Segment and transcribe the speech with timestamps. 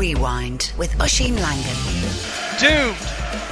[0.00, 1.76] Rewind with Oisin Langan.
[2.58, 2.96] Doomed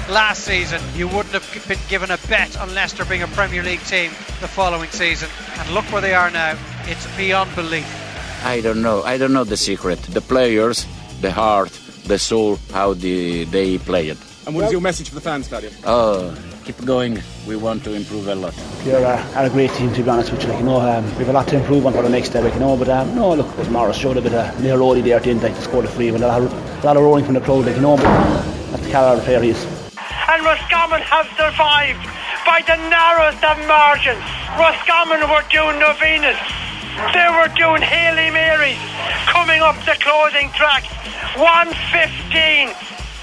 [0.09, 0.81] last season.
[0.95, 4.49] You wouldn't have been given a bet on Leicester being a Premier League team the
[4.49, 5.29] following season.
[5.59, 6.59] And look where they are now.
[6.87, 7.87] It's beyond belief.
[8.47, 9.03] I don't know.
[9.03, 9.99] I don't know the secret.
[9.99, 10.87] The players,
[11.21, 11.69] the heart,
[12.07, 14.17] the soul, how the, they play it.
[14.47, 15.69] And what is your message for the fans, Claudio?
[15.85, 16.35] Oh,
[16.69, 17.19] keep going.
[17.47, 18.53] We want to improve a lot.
[18.85, 20.51] They're uh, are a great team, to be honest with you.
[20.51, 22.43] Like, you know, um, we have a lot to improve on for the next day,
[22.43, 22.77] like, you know.
[22.77, 25.49] But um, no, look, was Morris showed a bit of near roadie there, didn't they,
[25.49, 26.11] to score the free.
[26.11, 27.97] But a lot, of, a lot of roaring from the crowd, like, you know.
[27.97, 29.65] But that's the caliber of player he is.
[30.29, 32.05] And Roscommon have survived
[32.45, 34.21] by the narrowest of margins.
[34.61, 36.37] Roscommon were doing novenas.
[37.17, 38.77] They were doing Haley Marys
[39.25, 40.85] coming up the closing track.
[41.41, 42.77] 115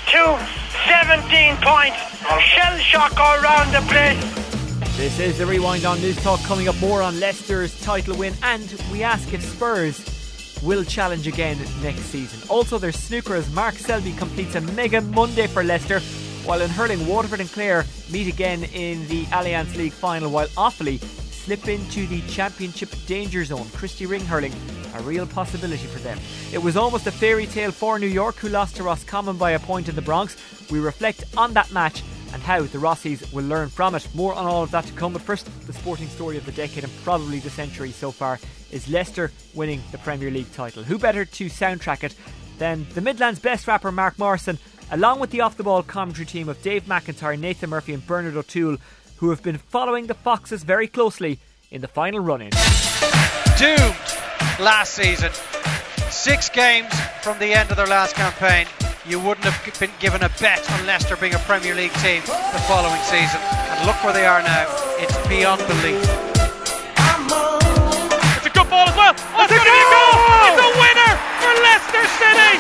[0.10, 1.98] to 17 points.
[2.46, 4.98] Shell shock all around the place.
[4.98, 6.40] This is the rewind on News Talk.
[6.42, 11.58] Coming up more on Leicester's title win, and we ask if Spurs will challenge again
[11.82, 12.40] next season.
[12.50, 16.00] Also, there's snooker as Mark Selby completes a mega Monday for Leicester,
[16.46, 21.02] while in hurling, Waterford and Clare meet again in the Allianz League final, while Offaly
[21.46, 23.68] slip into the championship danger zone.
[23.70, 24.52] Christy Ring hurling
[24.96, 26.18] a real possibility for them.
[26.52, 29.60] It was almost a fairy tale for New York, who lost to Roscommon by a
[29.60, 30.36] point in the Bronx.
[30.72, 32.02] We reflect on that match
[32.34, 34.08] and how the Rossies will learn from it.
[34.16, 36.84] More on all of that to come, but first, the sporting story of the decade
[36.84, 38.40] and probably the century so far
[38.72, 40.82] is Leicester winning the Premier League title.
[40.82, 42.16] Who better to soundtrack it
[42.58, 44.58] than the Midlands best rapper Mark Morrison,
[44.90, 48.36] along with the off the ball commentary team of Dave McIntyre, Nathan Murphy, and Bernard
[48.36, 48.78] O'Toole,
[49.18, 51.40] who have been following the Foxes very closely
[51.72, 52.52] in the final run in.
[53.58, 53.96] Doomed
[54.60, 55.32] last season.
[56.10, 58.68] Six games from the end of their last campaign.
[59.06, 62.62] You wouldn't have been given a bet on Leicester being a Premier League team the
[62.68, 63.40] following season.
[63.40, 64.66] And look where they are now.
[64.98, 66.02] It's beyond belief.
[68.36, 69.14] It's a good ball as well.
[69.38, 70.16] Oh, it's going to be a goal.
[70.50, 72.54] It's a winner for Leicester City.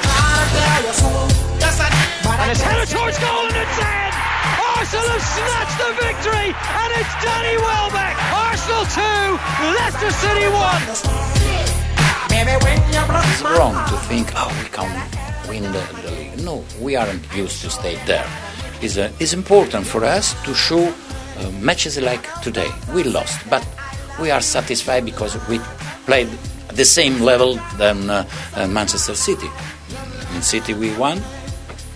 [2.37, 4.14] And it's headed towards goal and it's in.
[4.75, 8.15] Arsenal have snatched the victory and it's Danny Welbeck.
[8.45, 9.01] Arsenal 2,
[9.79, 11.25] Leicester City 1.
[12.27, 14.89] It's wrong to think, oh, we can
[15.47, 16.43] win the, the league.
[16.43, 18.27] No, we aren't used to stay there.
[18.81, 20.93] It's, uh, it's important for us to show
[21.39, 22.67] uh, matches like today.
[22.93, 23.65] We lost, but
[24.19, 25.59] we are satisfied because we
[26.05, 26.27] played
[26.69, 29.47] at the same level than uh, uh, Manchester City.
[30.35, 31.21] In City we won,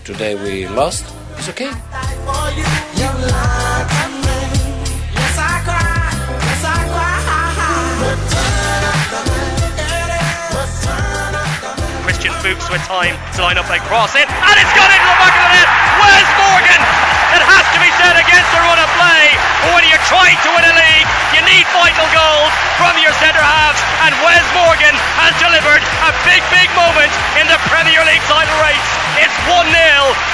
[0.05, 1.05] today we lost.
[1.39, 1.71] It's okay.
[12.03, 15.15] Christian Fuchs with time to line up and cross it, and it's gone into the
[15.15, 15.48] back of the
[24.55, 28.89] Morgan has delivered a big, big moment in the Premier League title race.
[29.21, 29.75] It's 1 0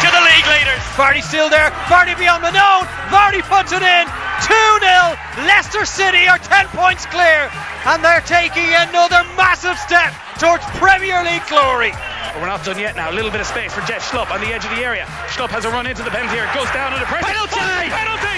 [0.03, 0.81] to the league leaders.
[0.95, 1.71] Vardy still there.
[1.89, 2.85] Vardy beyond Mannone.
[3.11, 4.05] Vardy puts it in.
[4.45, 5.47] 2 0.
[5.47, 7.49] Leicester City are 10 points clear.
[7.89, 11.91] And they're taking another massive step towards Premier League glory.
[12.35, 13.11] But we're not done yet now.
[13.11, 15.05] A little bit of space for Jeff Schlupp on the edge of the area.
[15.31, 16.51] Schlupp has a run into the penalty area.
[16.53, 17.25] Goes down under pressure.
[17.25, 17.57] Penalty!
[17.57, 18.37] Oh, penalty!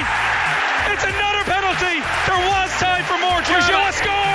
[0.93, 1.97] It's another penalty.
[2.29, 3.41] There was time for more.
[3.41, 4.26] Ulloa scores!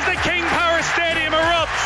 [0.00, 1.84] As the King Power Stadium erupts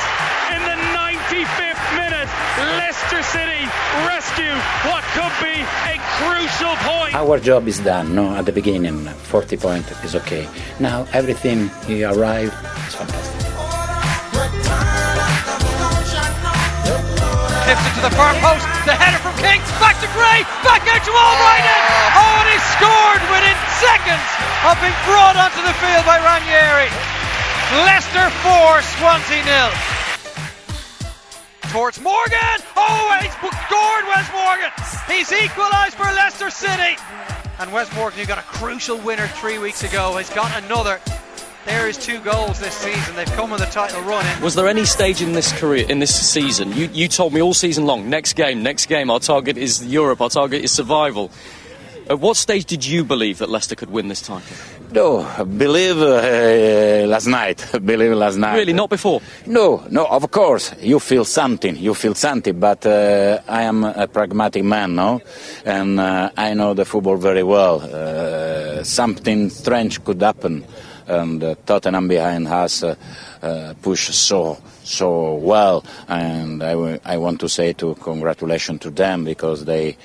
[0.54, 2.30] in the 95th minute.
[2.78, 3.62] Leicester City
[4.06, 4.54] rescue
[4.86, 5.56] what could be
[5.90, 7.14] a crucial point.
[7.14, 8.14] Our job is done.
[8.14, 10.48] No, at the beginning, 40 point is okay.
[10.78, 12.54] Now everything he arrived
[12.86, 13.40] is fantastic.
[17.66, 18.66] Lifted to the far post.
[18.86, 19.58] The header from King.
[19.82, 20.44] Back to Gray.
[20.62, 21.80] Back out to Albrighton.
[22.14, 24.28] Oh, and he scored within seconds
[24.68, 27.13] of being brought onto the field by Ranieri.
[27.72, 29.70] Leicester 4, Swansea nil.
[31.72, 32.58] Towards Morgan.
[32.76, 34.70] Oh, he's scored Wes Morgan.
[35.08, 36.96] He's equalised for Leicester City.
[37.58, 41.00] And Wes Morgan, who got a crucial winner three weeks ago, has got another.
[41.66, 43.16] There is two goals this season.
[43.16, 44.24] They've come on the title run.
[44.42, 47.54] Was there any stage in this career, in this season, you, you told me all
[47.54, 51.30] season long, next game, next game, our target is Europe, our target is survival.
[52.08, 54.56] At what stage did you believe that Leicester could win this title?
[54.92, 57.66] No, believe uh, last night.
[57.84, 58.56] believe last night.
[58.56, 59.22] Really, not before?
[59.46, 60.04] No, no.
[60.06, 61.76] Of course, you feel something.
[61.76, 62.60] You feel something.
[62.60, 65.22] But uh, I am a pragmatic man, no,
[65.64, 67.80] and uh, I know the football very well.
[67.80, 70.62] Uh, something strange could happen,
[71.06, 72.94] and uh, Tottenham behind us uh,
[73.42, 78.90] uh, push so so well, and I, w- I want to say to congratulations to
[78.90, 79.96] them because they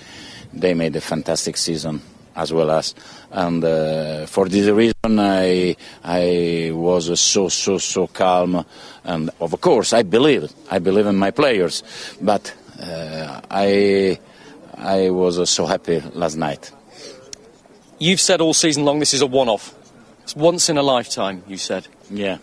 [0.54, 2.02] they made a fantastic season
[2.36, 2.96] as well as.
[3.32, 8.66] And uh, for this reason, I I was so so so calm,
[9.04, 11.84] and of course I believe I believe in my players,
[12.22, 14.20] but uh, I
[14.78, 16.72] I was so happy last night.
[18.00, 19.76] You've said all season long this is a one-off.
[20.24, 21.44] It's once in a lifetime.
[21.48, 21.88] You said.
[22.10, 22.38] Yeah.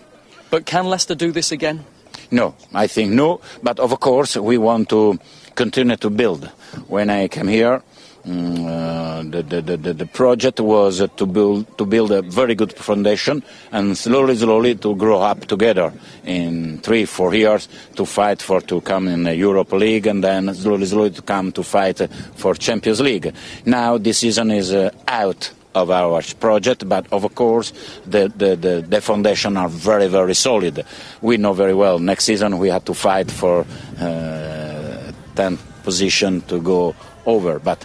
[0.50, 1.84] But can Leicester do this again?
[2.30, 3.40] No, I think no.
[3.62, 5.18] But of course, we want to
[5.54, 6.50] continue to build.
[6.88, 7.80] When I came here, uh,
[8.26, 13.42] the, the, the, the, project was uh, to build to build a very good foundation
[13.70, 15.92] and slowly, slowly to grow up together
[16.24, 20.52] in three, four years to fight for to come in the Europe League and then
[20.54, 22.00] slowly, slowly to come to fight
[22.34, 23.32] for Champions League.
[23.64, 27.72] Now this season is uh, out of our project, but of course
[28.06, 30.84] the, the, the, the, foundation are very, very solid.
[31.20, 33.60] We know very well next season we have to fight for
[34.00, 36.96] uh, 10th position to go
[37.26, 37.84] over, but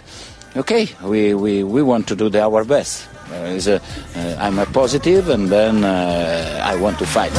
[0.56, 3.08] okay, we, we, we want to do the, our best.
[3.30, 7.32] Uh, a, uh, I'm a positive, and then uh, I want to fight.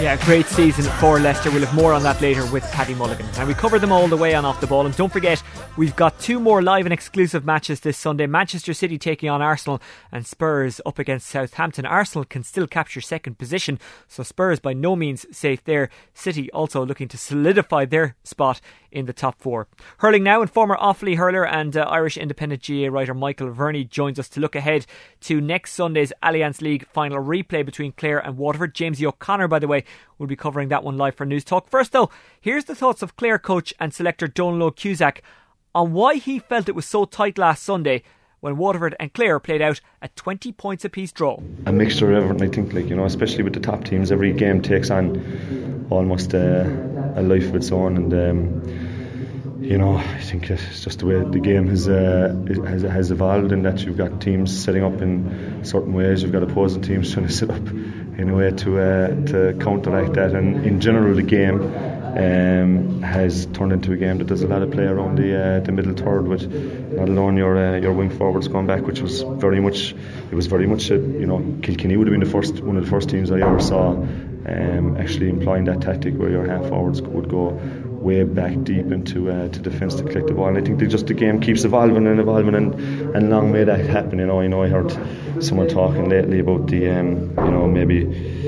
[0.00, 1.50] Yeah, great season for Leicester.
[1.50, 3.26] We'll have more on that later with Paddy Mulligan.
[3.36, 4.86] And we cover them all the way on off the ball.
[4.86, 5.42] And don't forget,
[5.76, 9.82] we've got two more live and exclusive matches this Sunday Manchester City taking on Arsenal
[10.12, 11.84] and Spurs up against Southampton.
[11.84, 15.90] Arsenal can still capture second position, so Spurs by no means safe there.
[16.14, 19.68] City also looking to solidify their spot in the top four.
[19.98, 24.18] Hurling now, and former Offaly hurler and uh, Irish Independent GA writer Michael Verney joins
[24.18, 24.86] us to look ahead
[25.22, 28.74] to next Sunday's Allianz League final replay between Clare and Waterford.
[28.74, 29.84] James O'Connor, by the way,
[30.18, 31.68] will be covering that one live for News Talk.
[31.68, 35.22] First, though, here's the thoughts of Clare coach and selector Dónal Óg Cusack
[35.74, 38.02] on why he felt it was so tight last Sunday
[38.40, 41.40] when Waterford and Clare played out a 20 points apiece draw.
[41.66, 44.32] A mixture of everything, I think, like, you know, especially with the top teams, every
[44.32, 46.64] game takes on almost uh,
[47.16, 47.96] a life of its own.
[47.96, 48.88] And, um,
[49.60, 53.52] you know, I think it's just the way the game has, uh, has, has evolved
[53.52, 57.26] in that you've got teams setting up in certain ways, you've got opposing teams trying
[57.26, 60.32] to set up in a way to, uh, to counteract that.
[60.32, 61.60] And in general, the game
[62.18, 65.60] um, has turned into a game that does a lot of play around the uh,
[65.60, 66.52] the middle third with
[66.92, 69.94] not alone your uh, your wing forwards going back, which was very much
[70.30, 72.84] it was very much a, you know Kilkenny would have been the first one of
[72.84, 77.00] the first teams I ever saw um, actually employing that tactic where your half forwards
[77.00, 77.50] would go
[77.98, 80.48] way back deep into uh, to defence to collect the ball.
[80.48, 82.74] And I think just the game keeps evolving and evolving, and,
[83.14, 84.18] and long may that happen.
[84.18, 84.90] You know, you know, I heard
[85.42, 88.47] someone talking lately about the um, you know maybe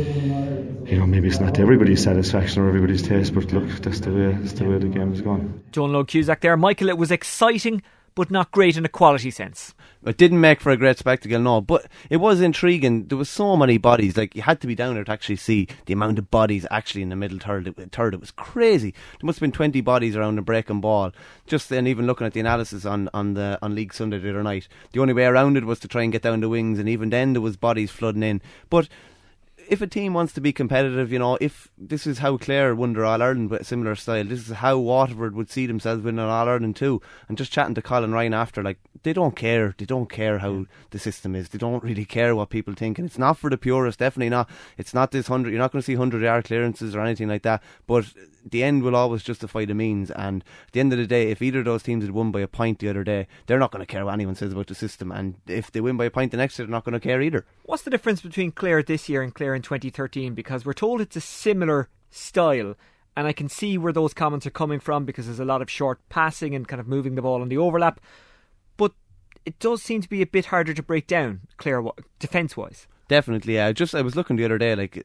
[0.91, 4.11] you know, maybe it's not to everybody's satisfaction or everybody's taste, but look, that's the
[4.13, 5.63] way, that's the way the game is going.
[5.73, 6.57] Dónal Óg Cusack there.
[6.57, 7.81] Michael, it was exciting,
[8.17, 9.73] but not great in a quality sense.
[10.05, 13.07] It didn't make for a great spectacle, no, but it was intriguing.
[13.07, 15.69] There was so many bodies, like you had to be down there to actually see
[15.85, 17.69] the amount of bodies actually in the middle third.
[17.69, 18.93] It, third, it was crazy.
[18.93, 21.13] There must have been twenty bodies around the breaking ball.
[21.47, 24.43] Just then, even looking at the analysis on on the on League Sunday the other
[24.43, 26.89] night, the only way around it was to try and get down the wings, and
[26.89, 28.41] even then there was bodies flooding in.
[28.71, 28.89] But
[29.71, 32.93] if a team wants to be competitive, you know, if this is how Clare won
[32.93, 36.19] their All Ireland with a similar style, this is how Waterford would see themselves winning
[36.19, 37.01] an All Ireland too.
[37.29, 39.77] And just chatting to Colin Ryan after, like, they don't care.
[39.79, 41.51] They don't care how the system is.
[41.51, 42.99] They don't really care what people think.
[42.99, 44.51] And it's not for the purists, definitely not.
[44.77, 47.43] It's not this 100, you're not going to see 100 yard clearances or anything like
[47.43, 47.63] that.
[47.87, 48.07] But
[48.49, 50.11] the end will always justify the means.
[50.11, 52.41] And at the end of the day, if either of those teams had won by
[52.41, 54.75] a point the other day, they're not going to care what anyone says about the
[54.75, 55.13] system.
[55.13, 57.21] And if they win by a point the next year, they're not going to care
[57.21, 57.45] either.
[57.65, 60.35] What's the difference between Clare this year and Clare in 2013?
[60.35, 62.75] Because we're told it's a similar style.
[63.17, 65.71] And I can see where those comments are coming from because there's a lot of
[65.71, 68.00] short passing and kind of moving the ball on the overlap.
[68.76, 68.93] But
[69.45, 71.83] it does seem to be a bit harder to break down, Clare,
[72.19, 72.87] defence wise.
[73.09, 73.73] Definitely, yeah.
[73.73, 75.05] Just I was looking the other day, like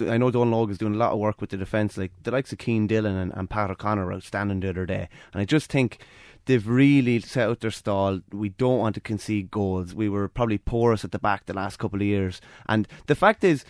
[0.00, 1.96] I know Don Dónal Óg is doing a lot of work with the defence.
[1.96, 5.40] Like the likes of Cian Dillon and, and Pat O'Connor outstanding the other day, and
[5.40, 5.98] I just think
[6.46, 8.20] they've really set out their stall.
[8.32, 9.94] We don't want to concede goals.
[9.94, 13.44] We were probably porous at the back the last couple of years, and the fact
[13.44, 13.64] is.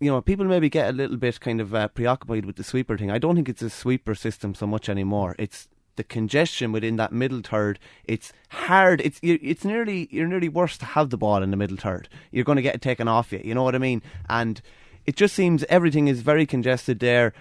[0.00, 2.96] You know, people maybe get a little bit kind of uh, preoccupied with the sweeper
[2.96, 3.10] thing.
[3.10, 5.34] I don't think it's a sweeper system so much anymore.
[5.40, 5.66] It's
[5.98, 7.78] the congestion within that middle third.
[8.04, 9.02] It's hard.
[9.02, 12.08] It's it's nearly you're nearly worse to have the ball in the middle third.
[12.30, 13.42] You're going to get it taken off you.
[13.44, 14.00] You know what I mean?
[14.30, 14.62] And
[15.08, 17.32] it just seems everything is very congested there.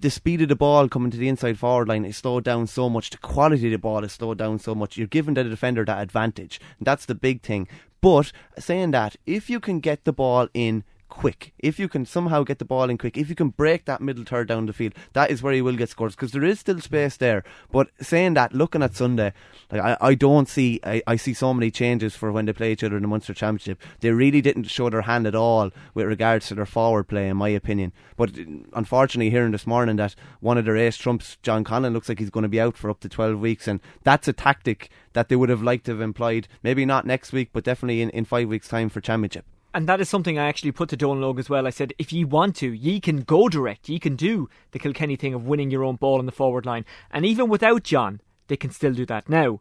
[0.00, 2.90] The speed of the ball coming to the inside forward line is slowed down so
[2.90, 3.10] much.
[3.10, 4.96] The quality of the ball is slowed down so much.
[4.96, 6.60] You're giving the defender that advantage.
[6.80, 7.68] And that's the big thing.
[8.00, 12.42] But saying that, if you can get the ball in quick, if you can somehow
[12.42, 14.94] get the ball in quick, if you can break that middle third down the field,
[15.12, 17.44] that is where he will get scores because there is still space there.
[17.70, 19.32] But saying that, looking at Sunday,
[19.70, 22.72] like I, I don't see, I, I see so many changes for when they play
[22.72, 23.82] each other in the Munster Championship.
[24.00, 27.36] They really didn't show their hand at all with regards to their forward play, in
[27.36, 27.92] my opinion.
[28.16, 28.32] But
[28.72, 32.30] unfortunately, hearing this morning that one of their ace trumps, John Conlon, looks like he's
[32.30, 35.36] going to be out for up to 12 weeks, and that's a tactic that they
[35.36, 36.48] would have liked to have employed.
[36.62, 39.44] Maybe not next week, but definitely in, in five weeks' time for Championship.
[39.74, 41.66] And that is something I actually put to Dónal Óg as well.
[41.66, 43.88] I said, if ye want to, ye can go direct.
[43.88, 46.84] Ye can do the Kilkenny thing of winning your own ball in the forward line.
[47.10, 49.28] And even without John, they can still do that.
[49.28, 49.60] Now,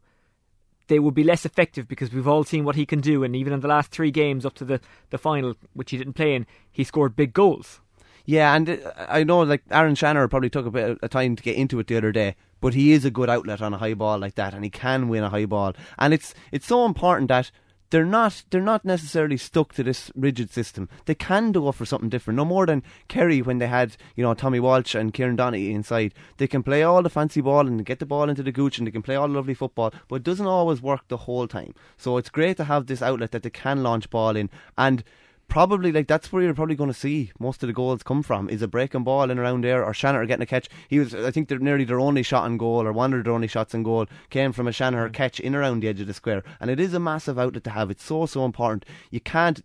[0.87, 3.23] they would be less effective because we've all seen what he can do.
[3.23, 6.13] And even in the last three games up to the, the final, which he didn't
[6.13, 7.81] play in, he scored big goals.
[8.27, 11.43] Yeah, and uh, I know like Aaron Shanagher probably took a bit of time to
[11.43, 13.93] get into it the other day, but he is a good outlet on a high
[13.93, 15.73] ball like that, and he can win a high ball.
[15.97, 17.51] And it's it's so important that
[17.89, 20.89] they're not they're not necessarily stuck to this rigid system.
[21.05, 22.37] They can do for something different.
[22.37, 26.13] No more than Kerry when they had you know Tommy Walsh and Kieran Donaghy inside.
[26.37, 28.87] They can play all the fancy ball and get the ball into the gooch and
[28.87, 31.73] they can play all the lovely football, but it doesn't always work the whole time.
[31.97, 35.03] So it's great to have this outlet that they can launch ball in and
[35.47, 38.49] probably like that's where you're probably going to see most of the goals come from
[38.49, 40.67] is a breaking ball in around there or Shanagher getting a catch.
[40.87, 43.33] He was, I think, they're nearly their only shot on goal or one of their
[43.33, 45.13] only shots on goal came from a Shanagher mm.
[45.13, 47.69] catch in around the edge of the square, and it is a massive outlet to
[47.71, 47.89] have.
[47.89, 48.85] It's so so important.
[49.11, 49.61] You can't.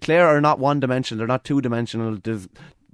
[0.00, 2.18] Clare are not one dimensional; they're not two dimensional.
[2.22, 2.48] There's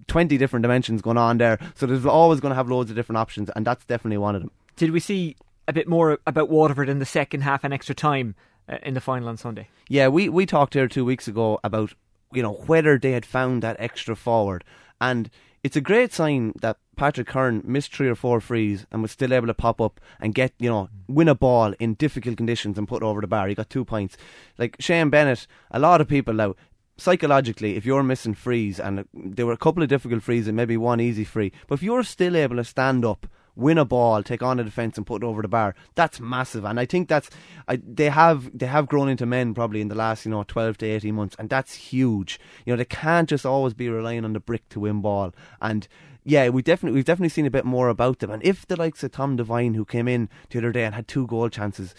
[0.07, 3.19] 20 different dimensions going on there, so there's always going to have loads of different
[3.19, 4.51] options, and that's definitely one of them.
[4.77, 5.37] Did we see
[5.69, 8.35] a bit more about Waterford in the second half and extra time?
[8.69, 9.69] Uh, in the final on Sunday.
[9.89, 11.93] Yeah, we, we talked here two weeks ago about
[12.33, 14.65] you know whether they had found that extra forward,
[15.01, 15.31] and
[15.63, 19.33] it's a great sign that Patrick Curran missed three or four frees and was still
[19.33, 22.89] able to pop up and get you know win a ball in difficult conditions and
[22.89, 23.47] put over the bar.
[23.47, 24.17] He got two points.
[24.59, 26.57] Like Shane Bennett, a lot of people now
[26.97, 30.77] psychologically, if you're missing frees, and there were a couple of difficult frees and maybe
[30.77, 34.43] one easy free, but if you're still able to stand up win a ball, take
[34.43, 35.75] on a defence, and put it over the bar.
[35.95, 37.31] That's massive, and I think that's
[37.67, 40.79] I, they have they have grown into men probably in the last you know twelve
[40.79, 42.39] to eighteen months, and that's huge.
[42.65, 45.89] You know they can't just always be relying on the brick to win ball, and
[46.25, 48.31] yeah, we definitely we've definitely seen a bit more about them.
[48.31, 51.09] And if the likes of Tom Devine, who came in the other day and had
[51.09, 51.95] two goal chances,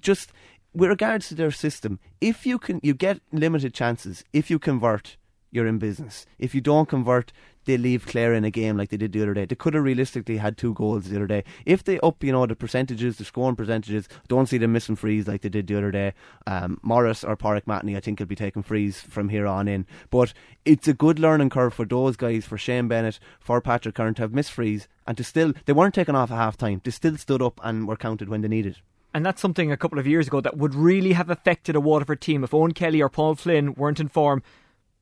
[0.00, 0.32] just
[0.74, 5.16] with regards to their system, if you can you get limited chances, if you convert,
[5.50, 6.26] you're in business.
[6.38, 7.32] If you don't convert,
[7.64, 9.44] they leave Clare in a game like they did the other day.
[9.44, 11.44] They could have realistically had two goals the other day.
[11.66, 15.28] If they up, you know, the percentages, the scoring percentages, don't see them missing frees
[15.28, 16.14] like they did the other day.
[16.46, 19.86] Um, Morris or Pauric Mahony, I think, will be taking frees from here on in.
[20.10, 20.32] But
[20.64, 24.22] it's a good learning curve for those guys, for Shane Bennett, for Patrick Curran to
[24.22, 26.80] have missed frees and to still, they weren't taken off at half time.
[26.84, 28.78] They still stood up and were counted when they needed.
[29.12, 32.20] And that's something a couple of years ago that would really have affected a Waterford
[32.20, 32.44] team.
[32.44, 34.42] If Eoin Kelly or Paul Flynn weren't in form,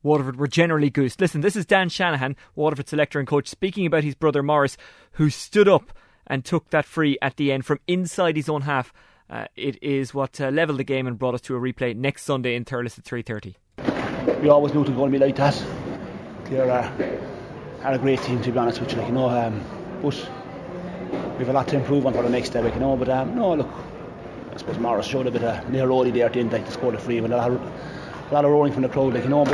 [0.03, 1.19] Waterford were generally goosed.
[1.19, 4.77] Listen, this is Dan Shanahan, Waterford selector and coach, speaking about his brother Morris,
[5.13, 5.91] who stood up
[6.27, 8.93] and took that free at the end from inside his own half.
[9.29, 12.23] Uh, it is what uh, levelled the game and brought us to a replay next
[12.23, 14.41] Sunday in Thurles at 3.30.
[14.41, 15.63] We always knew it was going to be like that.
[16.45, 17.19] They're uh,
[17.83, 18.97] are a great team, to be honest with you.
[18.97, 19.63] Like, you know, um,
[20.01, 20.15] but
[21.33, 22.95] we have a lot to improve on for the next day, like, you know.
[22.97, 23.69] But um, no, look,
[24.51, 26.91] I suppose Morris showed a bit of near there at the end, like to score
[26.91, 27.19] the free.
[27.19, 27.31] But
[28.31, 29.53] roaring from the crowd, like you know, but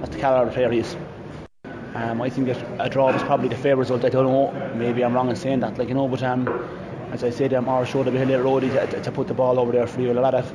[0.00, 0.96] that's the calibre of player he is.
[1.94, 4.04] Um, I think that a draw was probably the fair result.
[4.04, 6.48] I don't know, maybe I'm wrong in saying that, like you know, but um,
[7.12, 9.34] as I said, um, our showed a bit of little roadie to, to, put the
[9.34, 10.12] ball over there for you.
[10.12, 10.52] a lot of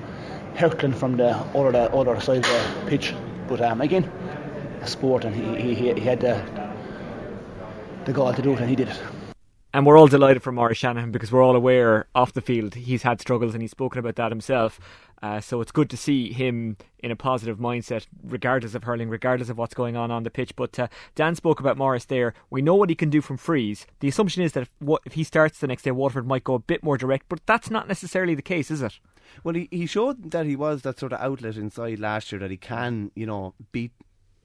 [0.56, 3.14] hurtling from the other the other side of the pitch.
[3.48, 4.06] But um, again,
[4.82, 6.42] a sport, and he, he, he had the
[8.06, 9.02] the goal to do it, and he did it.
[9.76, 13.04] And we're all delighted for Morris Shanahan because we're all aware off the field he's
[13.04, 14.80] had struggles and he's spoken about that himself.
[15.26, 19.50] Uh, so it's good to see him in a positive mindset, regardless of hurling, regardless
[19.50, 20.56] of what's going on on the pitch.
[20.56, 22.36] But uh, Dan spoke about Morris there.
[22.52, 23.88] We know what he can do from frees.
[24.02, 26.54] The assumption is that if, what, if he starts the next day, Waterford might go
[26.54, 29.00] a bit more direct, but that's not necessarily the case, is it?
[29.44, 32.52] Well, he, he showed that he was that sort of outlet inside last year, that
[32.52, 33.94] he can, you know, beat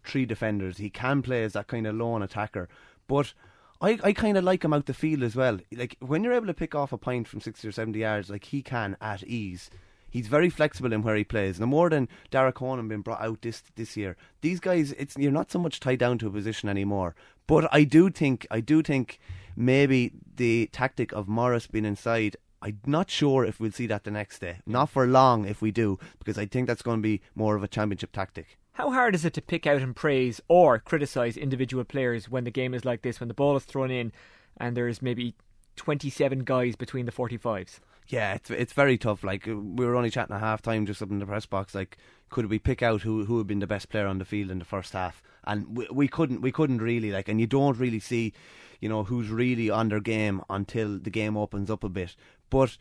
[0.04, 0.78] three defenders.
[0.78, 2.70] He can play as that kind of lone attacker.
[3.06, 3.34] But
[3.82, 5.58] I, I kind of like him out the field as well.
[5.70, 8.46] Like when you're able to pick off a point from sixty or seventy yards, like
[8.46, 9.68] he can at ease.
[10.10, 11.60] He's very flexible in where he plays.
[11.60, 14.16] No more than Dara Conan been brought out this this year.
[14.40, 17.14] These guys, it's you're not so much tied down to a position anymore.
[17.46, 19.18] But I do think I do think
[19.56, 24.10] maybe the tactic of Morris being inside I'm not sure if we'll see that the
[24.10, 24.58] next day.
[24.66, 27.62] Not for long if we do, because I think that's going to be more of
[27.62, 28.58] a championship tactic.
[28.72, 32.50] How hard is it to pick out and praise or criticise individual players when the
[32.50, 34.12] game is like this, when the ball is thrown in
[34.58, 35.34] and there's maybe
[35.76, 37.80] 27 guys between the 45s?
[38.10, 39.22] Yeah, it's it's very tough.
[39.22, 41.74] Like uh, we were only chatting at half time just up in the press box.
[41.76, 41.96] Like,
[42.28, 44.58] could we pick out who who had been the best player on the field in
[44.58, 45.22] the first half?
[45.44, 46.40] And we, we couldn't.
[46.40, 47.28] We couldn't really like.
[47.28, 48.32] And you don't really see,
[48.80, 52.16] you know, who's really on their game until the game opens up a bit.
[52.50, 52.76] But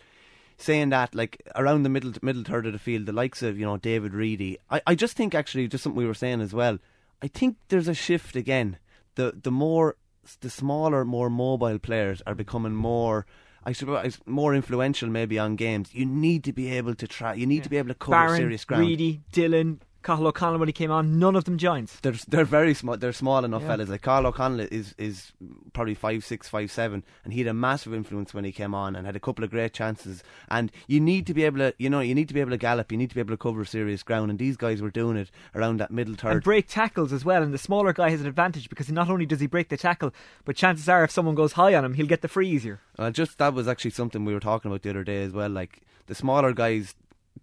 [0.57, 3.65] saying that, like around the middle middle third of the field, the likes of you
[3.67, 6.79] know David Reidy, I I just think actually just something we were saying as well.
[7.21, 8.79] I think there's a shift again.
[9.13, 9.95] The the more
[10.41, 13.27] the smaller, more mobile players are becoming more.
[13.69, 15.93] I suppose more influential maybe on games.
[15.93, 17.35] You need to be able to try.
[17.35, 17.63] You need yeah.
[17.63, 18.87] to be able to cover Barron, serious ground.
[18.87, 21.99] Reidy, Dillon, Cathal O'Connell when he came on, none of them giants.
[22.01, 22.97] They're they're very small.
[22.97, 23.67] They're small enough yeah.
[23.67, 23.89] fellas.
[23.89, 25.33] Like Cathal O'Connell is is
[25.73, 28.95] probably five six, five seven, and he had a massive influence when he came on
[28.95, 30.23] and had a couple of great chances.
[30.49, 32.57] And you need to be able to, you know, you need to be able to
[32.57, 32.91] gallop.
[32.91, 34.29] You need to be able to cover serious ground.
[34.29, 37.43] And these guys were doing it around that middle third and break tackles as well.
[37.43, 40.13] And the smaller guy has an advantage because not only does he break the tackle,
[40.45, 42.79] but chances are if someone goes high on him, he'll get the free easier.
[42.97, 45.49] Well, just that was actually something we were talking about the other day as well.
[45.49, 46.95] Like the smaller guys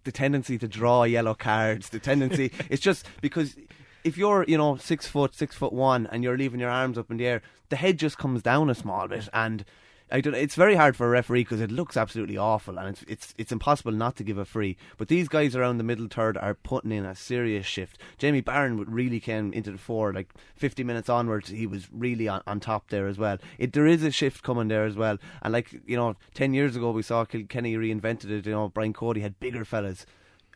[0.03, 2.51] the tendency to draw yellow cards, the tendency.
[2.69, 3.55] it's just because
[4.03, 7.11] if you're, you know, six foot, six foot one, and you're leaving your arms up
[7.11, 9.65] in the air, the head just comes down a small bit, and
[10.09, 10.35] I don't.
[10.35, 13.51] It's very hard for a referee because it looks absolutely awful, and it's it's it's
[13.51, 14.77] impossible not to give a free.
[14.97, 17.97] But these guys around the middle third are putting in a serious shift.
[18.17, 21.49] Jamie Barron really came into the fore, like 50 minutes onwards.
[21.49, 23.37] He was really on, on top there as well.
[23.57, 26.77] It, there is a shift coming there as well, and like you know, 10 years
[26.77, 28.45] ago we saw Kenny reinvented it.
[28.45, 30.05] You know, Brian Cody had bigger fellas.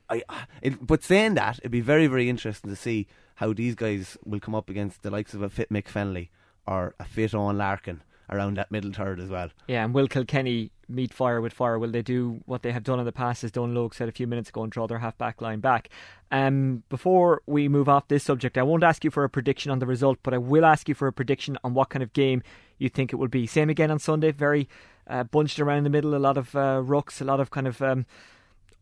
[0.10, 0.24] I,
[0.62, 4.39] it, but saying that, it'd be very very interesting to see how these guys will
[4.39, 6.29] come up against the likes of a fit Mick Fennelly
[6.65, 8.01] or a fit Eoin Larkin
[8.32, 9.50] around that middle third as well.
[9.68, 11.78] Yeah, and will Kilkenny meet fire with fire?
[11.80, 14.12] Will they do what they have done in the past, as Dónal Óg said a
[14.12, 15.90] few minutes ago, and draw their half back line back?
[16.32, 19.80] Um, before we move off this subject, I won't ask you for a prediction on
[19.80, 22.44] the result, but I will ask you for a prediction on what kind of game
[22.78, 23.46] you think it will be.
[23.48, 24.68] Same again on Sunday, very
[25.08, 27.82] uh, bunched around the middle, a lot of uh, rucks, a lot of kind of.
[27.82, 28.06] Um,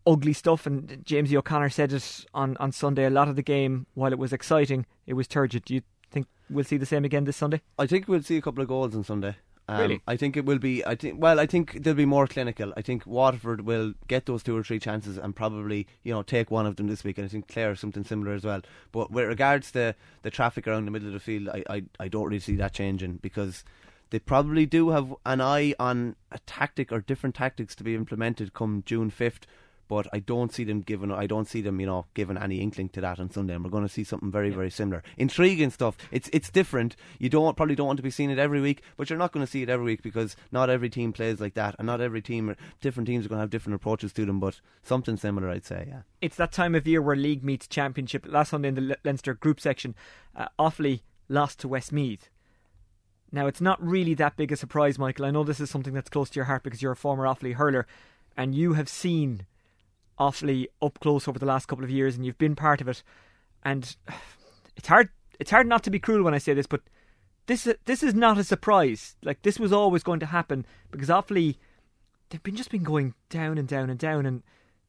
[0.07, 0.65] ugly stuff.
[0.65, 3.05] And James O'Connor said it on, on Sunday.
[3.05, 5.65] A lot of the game, while it was exciting, it was turgid.
[5.65, 7.61] Do you think we'll see the same again this Sunday?
[7.77, 9.35] I think we'll see a couple of goals on Sunday.
[9.67, 10.01] Um, really?
[10.07, 10.83] I think it will be.
[10.83, 11.21] I think.
[11.21, 12.73] Well, I think they'll be more clinical.
[12.75, 16.49] I think Waterford will get those two or three chances and probably you know take
[16.49, 17.19] one of them this week.
[17.19, 18.61] And I think Clare something similar as well.
[18.91, 22.07] But with regards to the traffic around the middle of the field, I I, I
[22.07, 23.63] don't really see that changing because
[24.09, 28.53] they probably do have an eye on a tactic or different tactics to be implemented
[28.55, 29.45] come June fifth
[29.89, 31.11] but I don't see them giving.
[31.11, 33.55] I don't see them, you know, giving any inkling to that on Sunday.
[33.55, 34.55] And we're going to see something very, yeah.
[34.55, 35.03] very similar.
[35.17, 35.97] Intriguing stuff.
[36.11, 36.95] It's it's different.
[37.17, 39.45] You don't probably don't want to be seeing it every week, but you're not going
[39.45, 42.21] to see it every week because not every team plays like that, and not every
[42.21, 44.39] team, different teams are going to have different approaches to them.
[44.39, 45.87] But something similar, I'd say.
[45.89, 46.01] Yeah.
[46.21, 48.25] It's that time of year where league meets championship.
[48.29, 49.95] Last Sunday in the Leinster group section,
[50.35, 52.29] uh, Offaly lost to Westmeath.
[53.31, 55.25] Now, it's not really that big a surprise, Michael.
[55.25, 57.53] I know this is something that's close to your heart because you're a former Offaly
[57.53, 57.85] hurler
[58.35, 59.45] and you have seen
[60.19, 63.03] Offaly up close over the last couple of years, and you've been part of it.
[63.63, 63.95] And
[64.75, 65.09] it's hard.
[65.39, 66.81] It's hard not to be cruel when I say this, but
[67.47, 69.15] this this is not a surprise.
[69.23, 71.57] Like this was always going to happen because Offaly
[72.29, 74.43] they've been just been going down and down and down, and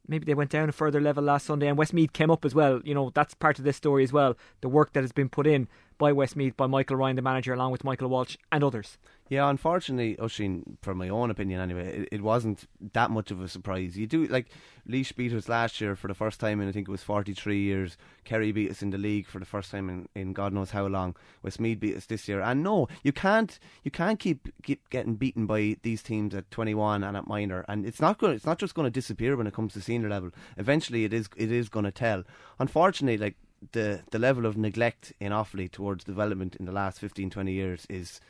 [0.07, 2.81] maybe they went down a further level last Sunday, and Westmeath came up as well.
[2.85, 4.37] You know that's part of this story as well.
[4.61, 7.73] The work that has been put in by Westmeath, by Michael Ryan, the manager, along
[7.73, 8.99] with Michael Walsh and others.
[9.31, 13.47] Yeah, unfortunately, Oisin, from my own opinion anyway, it, it, wasn't that much of a
[13.47, 13.97] surprise.
[13.97, 14.49] You do like
[14.89, 17.33] Laois beat us last year for the first time in I think it was forty
[17.33, 17.97] three years.
[18.25, 20.85] Kerry beat us in the league for the first time in, in God knows how
[20.87, 21.15] long.
[21.45, 25.47] Westmeath beat us this year, and no, you can't you can't keep keep getting beaten
[25.47, 28.59] by these teams at twenty one and at minor, and it's not going it's not
[28.59, 30.33] just going to disappear when it comes to senior level.
[30.57, 32.25] Eventually, it is it is going to tell.
[32.59, 33.37] Unfortunately, like
[33.71, 37.87] the the level of neglect in Offaly towards development in the last 15, 20 years
[37.89, 38.21] is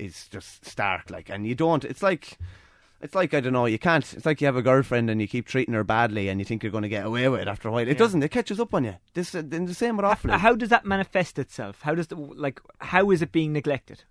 [0.00, 1.10] is just stark.
[1.10, 1.84] Like, and you don't.
[1.84, 2.38] It's like.
[3.02, 3.64] It's like I don't know.
[3.64, 4.12] You can't.
[4.12, 6.62] It's like you have a girlfriend and you keep treating her badly, and you think
[6.62, 7.88] you're going to get away with it after a while.
[7.88, 7.94] It yeah.
[7.94, 8.22] doesn't.
[8.22, 8.96] It catches up on you.
[9.14, 10.32] This uh, the same with Offaly.
[10.32, 11.80] How, how does that manifest itself?
[11.80, 12.60] How does the like?
[12.80, 14.04] How is it being neglected?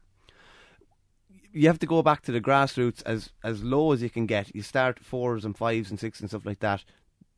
[1.51, 4.55] you have to go back to the grassroots as as low as you can get.
[4.55, 6.83] You start fours and fives and six and stuff like that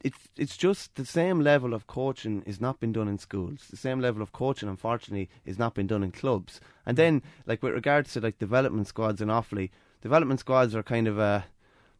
[0.03, 3.67] it's it's just the same level of coaching is not been done in schools.
[3.69, 6.59] The same level of coaching, unfortunately, is not been done in clubs.
[6.85, 9.69] And then, like with regards to like development squads in Offaly,
[10.01, 11.45] development squads are kind of a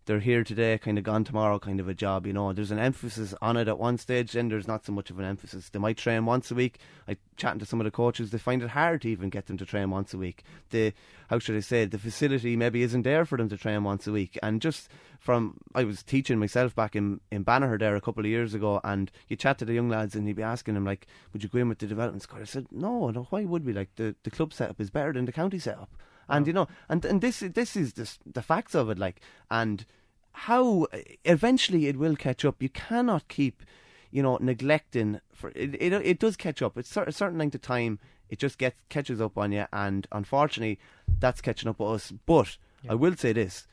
[0.06, 2.26] they're here today, kind of gone tomorrow, kind of a job.
[2.26, 5.10] You know, there's an emphasis on it at one stage, then there's not so much
[5.10, 5.70] of an emphasis.
[5.70, 6.80] They might train once a week.
[7.08, 9.58] I chatting to some of the coaches, they find it hard to even get them
[9.58, 10.44] to train once a week.
[10.72, 10.94] The
[11.30, 14.12] how should I say, the facility maybe isn't there for them to train once a
[14.12, 18.26] week, and just from I was teaching myself back in in Banagher there a couple
[18.26, 20.86] of years ago, and you chat to the young lads, and you'd be asking them
[20.86, 23.28] like, "Would you go in with the development squad?" I said, "No, no.
[23.30, 23.74] Why would we?
[23.74, 25.90] Like the the club setup is better than the county setup."
[26.30, 28.98] And you know, and and this this is the the facts of it.
[28.98, 29.86] Like, and
[30.34, 30.88] how
[31.26, 32.62] eventually it will catch up.
[32.62, 33.64] You cannot keep,
[34.12, 35.20] you know, neglecting.
[35.34, 36.78] For it, it, it does catch up.
[36.78, 38.00] It's a certain length of time.
[38.30, 40.80] It just gets catches up on you, and unfortunately,
[41.20, 42.14] that's catching up with us.
[42.26, 42.58] But
[42.88, 43.68] I will say this: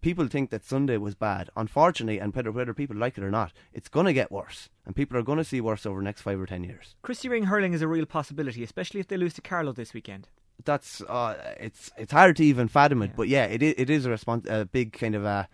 [0.00, 1.50] people think that Sunday was bad.
[1.56, 4.96] Unfortunately, and whether, whether people like it or not, it's going to get worse, and
[4.96, 6.94] people are going to see worse over the next five or ten years.
[7.02, 10.28] Christy Ring hurling is a real possibility, especially if they lose to Carlow this weekend.
[10.64, 13.12] That's uh, it's it's hard to even fathom it, yeah.
[13.16, 15.48] but yeah, it is, it is a response, a big kind of a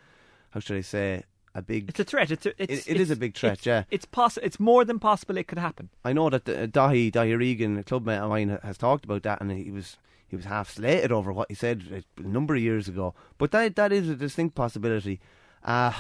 [0.51, 1.89] how should I say a big.
[1.89, 2.31] It's a threat.
[2.31, 3.55] It's a, it's, it, it it's, is a big threat.
[3.55, 4.47] It's, yeah, it's possible.
[4.47, 5.91] It's more than possible it could happen.
[6.05, 9.41] I know that uh, Dáithí Dáithí Regan, a clubmate of mine, has talked about that,
[9.41, 12.89] and he was he was half slated over what he said a number of years
[12.89, 13.15] ago.
[13.37, 15.21] But that that is a distinct possibility.
[15.65, 15.93] Uh,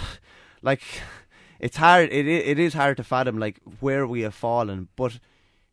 [0.63, 0.83] like
[1.61, 2.11] it's hard.
[2.11, 4.89] It it is hard to fathom like where we have fallen.
[4.97, 5.19] But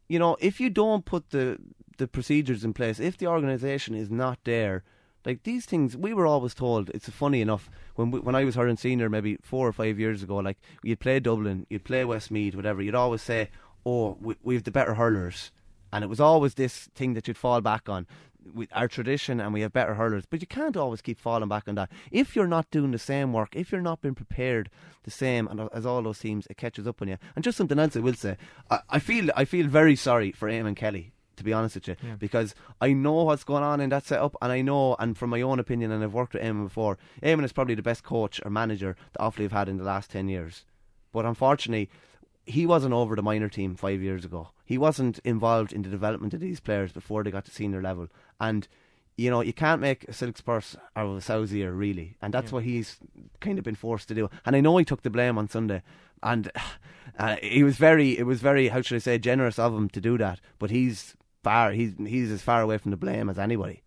[0.08, 1.58] you know, if you don't put the
[1.98, 4.84] the procedures in place, if the organisation is not there,
[5.26, 6.90] like these things, we were always told.
[6.90, 10.22] It's funny enough when we, when I was hurling senior, maybe four or five years
[10.22, 10.38] ago.
[10.38, 12.82] Like you'd play Dublin, you'd play Westmeath, whatever.
[12.82, 13.50] You'd always say,
[13.86, 15.52] "Oh, we, we've the better hurlers,"
[15.92, 18.06] and it was always this thing that you'd fall back on.
[18.54, 21.64] With our tradition, and we have better hurlers, but you can't always keep falling back
[21.68, 21.90] on that.
[22.12, 24.70] If you're not doing the same work, if you're not being prepared
[25.02, 27.18] the same, and as all those teams, it catches up on you.
[27.36, 28.38] And just something else I will say,
[28.70, 31.96] I, I feel I feel very sorry for Eamon Kelly to be honest with you,
[32.04, 32.16] yeah.
[32.16, 35.42] because I know what's going on in that setup, and I know, and from my
[35.42, 38.52] own opinion, and I've worked with Eamon before, Eamon is probably the best coach or
[38.52, 40.66] manager that Offaly have had in the last 10 years.
[41.12, 41.90] But unfortunately,
[42.46, 44.50] he wasn't over the minor team five years ago.
[44.66, 48.08] He wasn't involved in the development of these players before they got to senior level.
[48.40, 48.68] And,
[49.18, 52.18] you know, you can't make a silk's purse out of a sow's ear, really.
[52.22, 52.56] And that's yeah.
[52.56, 52.98] what he's
[53.40, 54.30] kind of been forced to do.
[54.46, 55.82] And I know he took the blame on Sunday.
[56.22, 56.52] And
[57.20, 60.02] uh, he was very, it was very, how should I say, generous of him to
[60.02, 60.40] do that.
[60.60, 61.16] But he's
[61.46, 61.72] far.
[61.72, 63.84] He's he's as far away from the blame as anybody.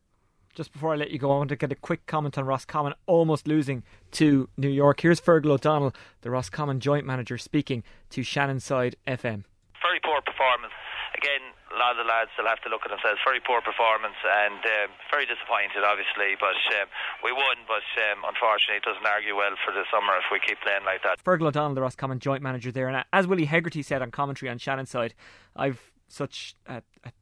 [0.54, 2.94] Just before I let you go, I want to get a quick comment on Roscommon
[3.06, 5.00] almost losing to New York.
[5.00, 5.92] Here's Fergal O'Donnell,
[6.22, 9.42] the Roscommon joint manager, speaking to Shannonside FM.
[9.82, 10.74] Very poor performance.
[11.16, 11.42] Again,
[11.74, 13.18] a lot of the lads will have to look at themselves.
[13.26, 16.38] Very poor performance and um, very disappointed, obviously.
[16.38, 16.86] But um,
[17.26, 20.62] we won, but um, unfortunately, it doesn't argue well for the summer if we keep
[20.62, 21.22] playing like that.
[21.22, 24.58] Fergal O'Donnell, the Roscommon joint manager there, and as Willie Hegarty said on commentary on
[24.58, 25.12] Shannonside,
[25.54, 27.12] I've such a, a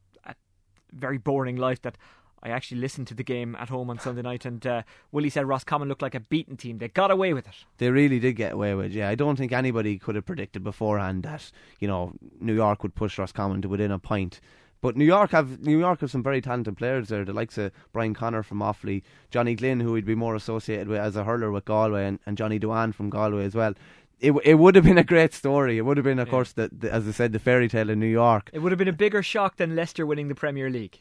[0.91, 1.97] very boring life that
[2.43, 5.47] I actually listened to the game at home on Sunday night, and uh, Willie said
[5.47, 6.77] Roscommon looked like a beaten team.
[6.77, 7.55] They got away with it.
[7.77, 8.91] They really did get away with it.
[8.91, 12.95] Yeah, I don't think anybody could have predicted beforehand that you know New York would
[12.95, 14.39] push Roscommon to within a point.
[14.79, 17.25] But New York have New York have some very talented players there.
[17.25, 20.99] The likes of Brian Connor from Offaly, Johnny Glynn, who would be more associated with
[20.99, 23.73] as a hurler with Galway, and, and Johnny Dewan from Galway as well
[24.19, 25.77] it it would have been a great story.
[25.77, 26.31] It would have been, of yeah.
[26.31, 28.49] course, the, the, as I said, the fairy tale in New York.
[28.53, 30.99] It would have been a bigger shock than Leicester winning the Premier League.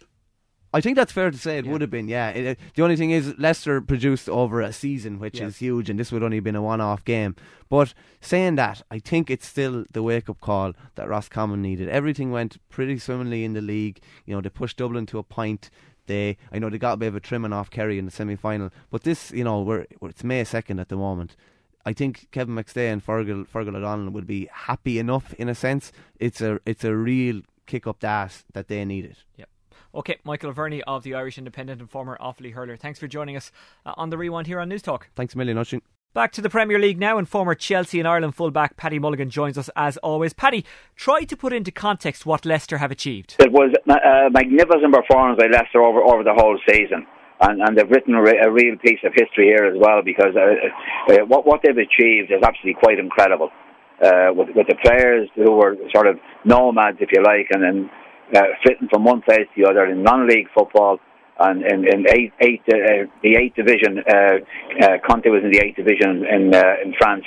[0.75, 1.57] I think that's fair to say.
[1.57, 1.73] It yeah.
[1.73, 2.29] would have been, yeah.
[2.31, 6.13] It, the only thing is, Leicester produced over a season, which is huge, and this
[6.13, 7.35] would only have been a one-off game.
[7.71, 11.89] But saying that, I think it's still the wake-up call that Roscommon needed.
[11.89, 14.01] Everything went pretty swimmingly in the league.
[14.27, 15.71] You know, they pushed Dublin to a point.
[16.07, 18.71] They, I know they got a bit of a trimming off Kerry in the semi-final,
[18.91, 21.37] but this, you know, we're, it's May second at the moment.
[21.87, 25.93] I think Kevin McStay and Fergal, Fergal O'Donnell would be happy enough in a sense.
[26.19, 29.19] It's a it's a real kick up the ass that they needed.
[29.37, 29.49] Yep.
[29.95, 32.77] Okay, Michael Verney of the Irish Independent and former Offaly hurler.
[32.77, 33.53] Thanks for joining us
[33.87, 35.09] uh, on the Rewind here on News Talk.
[35.15, 35.81] Thanks a million, Oisin.
[36.13, 39.57] Back to the Premier League now, and former Chelsea and Ireland fullback Paddy Mulligan joins
[39.57, 40.33] us as always.
[40.33, 40.65] Paddy,
[40.97, 43.37] try to put into context what Leicester have achieved.
[43.39, 47.07] It was a magnificent performance by Leicester over, over the whole season
[47.41, 50.35] and, and they've written a, re- a, real piece of history here as well because
[50.37, 53.51] uh, uh, what what they've achieved is absolutely quite incredible.
[53.97, 57.91] Uh, with, with the players who were sort of nomads, if you like, and then
[58.37, 58.43] uh,
[58.91, 60.99] from one place to the other in non-league football
[61.39, 63.99] and in, in eight, eight, uh, the eighth division.
[64.01, 64.41] Uh,
[64.85, 67.25] uh, Kanté was in the eighth division in uh, in France.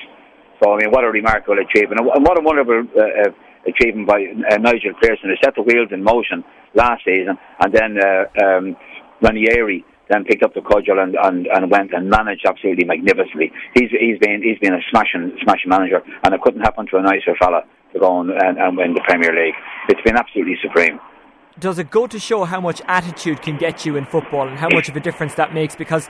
[0.62, 3.32] So I mean, what a remarkable achievement, and what a wonderful uh, uh,
[3.67, 6.43] achievement by uh, Nigel Pearson, who set the wheels in motion
[6.74, 8.76] last season, and then uh, um,
[9.22, 13.52] Ranieri then picked up the cudgel and, and, and went and managed absolutely magnificently.
[13.76, 17.02] He's he's been he's been a smashing smashing manager, and it couldn't happen to a
[17.02, 19.56] nicer fella to go and, and, and win the Premier League.
[19.88, 21.00] It's been absolutely supreme.
[21.60, 24.69] Does it go to show how much attitude can get you in football and how
[24.69, 25.76] much of a difference that makes?
[25.76, 26.10] Because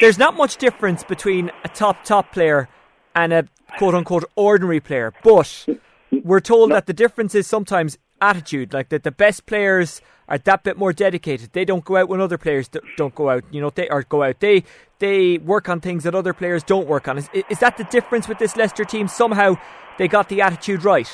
[0.00, 2.68] there's not much difference between a top top player
[3.14, 3.46] and a
[3.78, 5.66] quote unquote ordinary player, but
[6.24, 10.62] we're told that the difference is sometimes attitude, like that the best players are that
[10.62, 11.52] bit more dedicated.
[11.52, 13.44] They don't go out when other players don't go out.
[13.50, 14.40] You know, they or go out.
[14.40, 14.64] They
[14.98, 17.18] they work on things that other players don't work on.
[17.18, 19.08] Is is that the difference with this Leicester team?
[19.08, 19.56] Somehow
[19.98, 21.08] they got the attitude right.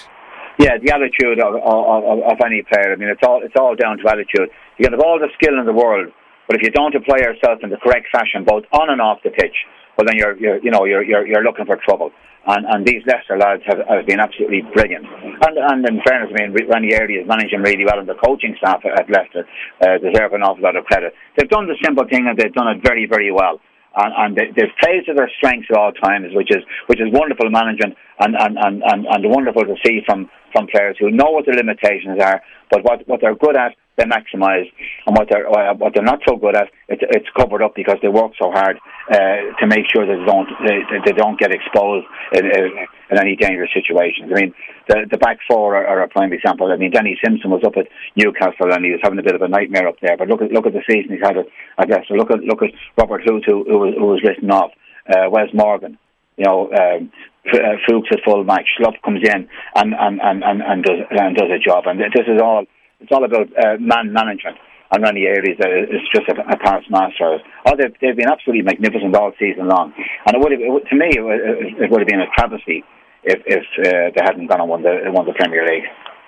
[0.59, 2.93] Yeah, the attitude of, of, of any player.
[2.93, 4.51] I mean, it's all it's all down to attitude.
[4.79, 6.13] You can have all the skill in the world,
[6.47, 9.31] but if you don't apply yourself in the correct fashion, both on and off the
[9.31, 9.55] pitch,
[9.99, 12.11] well then you're, you're you know you're, you're you're looking for trouble.
[12.47, 15.07] And, and these Leicester lads have, have been absolutely brilliant.
[15.09, 18.85] And, and in fairness, I mean, Ranieri is managing really well, and the coaching staff
[18.85, 19.49] at Leicester
[19.81, 21.15] uh, deserve an awful lot of credit.
[21.37, 23.61] They've done the simple thing, and they've done it very, very well.
[23.97, 27.07] And, and they, they've played to their strengths at all times, which is which is
[27.13, 31.31] wonderful management and, and, and, and, and wonderful to see from, from players who know
[31.31, 34.67] what the limitations are, but what, what they're good at they maximise,
[35.07, 37.97] and what they're uh, what they're not so good at, it's, it's covered up because
[38.03, 38.77] they work so hard
[39.11, 42.87] uh, to make sure that they don't they, they don't get exposed in, in,
[43.19, 44.31] any dangerous situations.
[44.35, 44.55] I mean,
[44.89, 46.73] the the back four are, are, a prime example.
[46.73, 47.87] I mean, Danny Simpson was up at
[48.17, 50.17] Newcastle and he was having a bit of a nightmare up there.
[50.17, 51.37] But look at look at the season he's had.
[51.79, 54.71] I guess look at look at Robert Huth who who, who was written off.
[55.07, 55.99] Uh, Wes Morgan,
[56.37, 56.71] you know.
[56.73, 57.13] Um,
[57.47, 61.37] uh, Fuchs at full back, Schlupp comes in and and, and, and, and does and
[61.37, 62.65] does a job, and this is all
[63.01, 64.57] it's all about uh, man management
[64.95, 67.39] and many areas that it's just a, a past master.
[67.67, 69.93] Oh, they've, they've been absolutely magnificent all season long,
[70.27, 72.85] and it would have, it, to me it, it would have been a travesty
[73.25, 75.85] if, if uh, they hadn't gone and won the won the Premier League.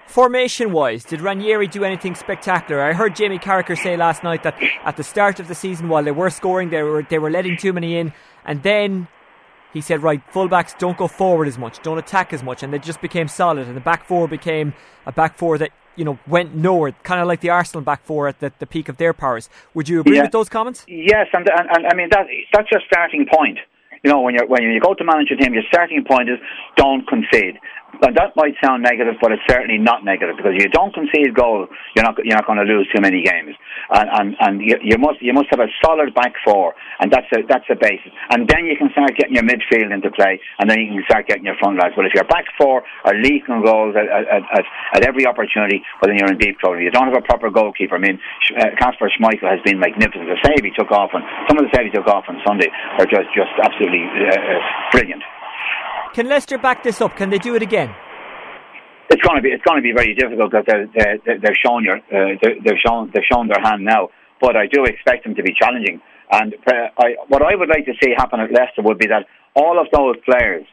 [0.06, 2.80] Formation wise, did Ranieri do anything spectacular?
[2.82, 6.04] I heard Jamie Carragher say last night that at the start of the season, while
[6.04, 8.12] they were scoring, they were they were letting too many in,
[8.44, 9.08] and then
[9.72, 12.78] he said, right, fullbacks don't go forward as much, don't attack as much, and they
[12.78, 14.72] just became solid, and the back four became
[15.04, 18.28] a back four that you know went nowhere, kind of like the Arsenal back four
[18.28, 19.48] at the, the peak of their powers.
[19.74, 20.22] Would you agree yeah.
[20.22, 20.84] with those comments?
[20.86, 23.58] Yes, and, and, and I mean that that's your starting point.
[24.04, 26.38] You know, when you when you go to manage a team, your starting point is
[26.76, 27.58] don't concede.
[28.02, 31.68] And that might sound negative, but it's certainly not negative because you don't concede goals,
[31.94, 33.56] you're not you're not going to lose too many games.
[33.88, 37.26] And and, and you, you must you must have a solid back four, and that's
[37.32, 38.12] a that's the basis.
[38.30, 41.26] And then you can start getting your midfield into play, and then you can start
[41.26, 41.94] getting your front lads.
[41.96, 44.64] But if your back four are leaking goals at, at, at,
[45.00, 46.80] at every opportunity, well then you're in deep trouble.
[46.80, 47.96] You don't have a proper goalkeeper.
[47.96, 48.20] I mean,
[48.76, 50.28] Kasper uh, Schmeichel has been magnificent.
[50.28, 52.68] The save he took off on some of the save he took off on Sunday
[53.00, 54.60] are just just absolutely uh, uh
[54.92, 55.24] brilliant.
[56.14, 57.16] Can Leicester back this up?
[57.16, 57.94] Can they do it again?
[59.10, 61.84] It's going to be it's going to be very difficult because they're, they're, they're shown
[61.84, 64.08] your uh, they're shown they've shown their hand now.
[64.40, 66.00] But I do expect them to be challenging.
[66.30, 69.26] And uh, I, what I would like to see happen at Leicester would be that
[69.54, 70.66] all of those players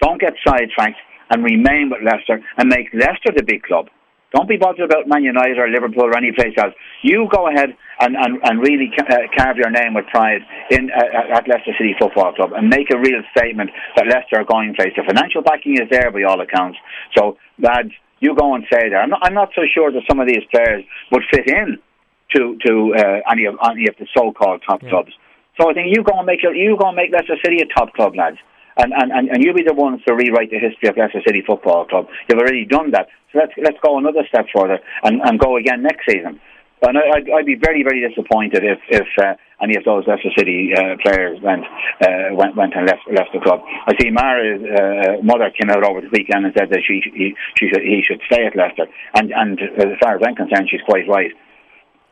[0.00, 0.98] don't get sidetracked
[1.30, 3.88] and remain with Leicester and make Leicester the big club.
[4.34, 6.74] Don't be bothered about Man United or Liverpool or any place else.
[7.02, 10.90] You go ahead and, and, and really ca- uh, carve your name with pride in
[10.90, 14.74] uh, at Leicester City Football Club and make a real statement that Leicester are going
[14.74, 14.92] place.
[14.96, 16.78] The financial backing is there by all accounts.
[17.16, 19.00] So, lads, you go and say there.
[19.00, 21.78] I'm not, I'm not so sure that some of these players would fit in
[22.36, 24.90] to to uh, any of any of the so-called top yeah.
[24.90, 25.12] clubs.
[25.58, 27.66] So I think you go and make your, you go and make Leicester City a
[27.66, 28.36] top club, lads
[28.78, 31.42] and, and, and, and you'll be the ones to rewrite the history of Leicester City
[31.46, 32.06] Football Club.
[32.28, 33.08] You've already done that.
[33.32, 36.40] So let's, let's go another step further and, and go again next season.
[36.80, 40.30] And I, I'd, I'd be very, very disappointed if, if uh, any of those Leicester
[40.38, 41.64] City uh, players went,
[42.00, 43.60] uh, went went and left left the club.
[43.66, 47.34] I see Mara's uh, mother came out over the weekend and said that she he,
[47.58, 48.86] she should, he should stay at Leicester.
[49.14, 51.32] And and as far as I'm concerned, she's quite right.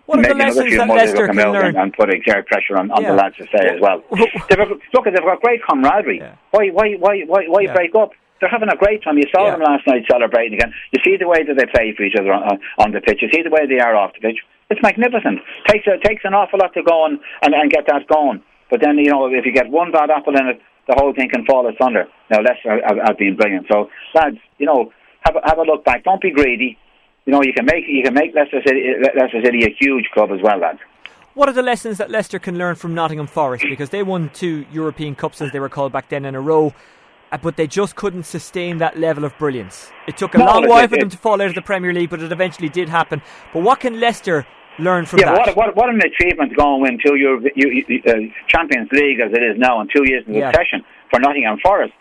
[0.07, 1.67] What are the lessons that Leicester can learn?
[1.67, 3.11] And, and put exert pressure on, on yeah.
[3.11, 4.03] the lads to stay as well.
[4.49, 6.19] they've, look, they've got great camaraderie.
[6.19, 6.37] Yeah.
[6.53, 7.75] Why, why, why, why, why yeah.
[7.75, 8.11] break up?
[8.41, 9.17] They're having a great time.
[9.17, 10.73] You saw them last night celebrating again.
[10.93, 13.23] You see the way that they play for each other on, uh, on the pitch.
[13.23, 14.39] You see the way they are off the pitch.
[14.69, 15.41] It's magnificent.
[15.67, 18.43] takes a, takes an awful lot to go and, and, and get that going.
[18.71, 21.31] But then, you know, if you get one bad apple in it, the whole thing
[21.31, 22.07] can fall asunder.
[22.31, 23.67] Now, Leicester have, have been brilliant.
[23.73, 24.93] So, lads, you know,
[25.25, 26.05] have, have a look back.
[26.05, 26.79] Don't be greedy
[27.27, 30.31] you know, you can make you can make Leicester City, Leicester City a huge club
[30.31, 30.79] as well, lads.
[31.35, 33.67] What are the lessons that Leicester can learn from Nottingham Forest?
[33.69, 36.73] Because they won two European Cups, as they were called back then, in a row,
[37.31, 39.91] uh, but they just couldn't sustain that level of brilliance.
[40.09, 41.63] It took a no, long it, while it, for them to fall out of the
[41.63, 43.21] Premier League, but it eventually did happen.
[43.53, 44.47] But what can Leicester
[44.79, 45.57] learn from yeah, that?
[45.57, 48.13] What, what, what an achievement to go and win two Euro, uh,
[48.47, 50.53] Champions League as it is now, in two years in yeah.
[50.53, 51.93] succession for Nottingham Forest.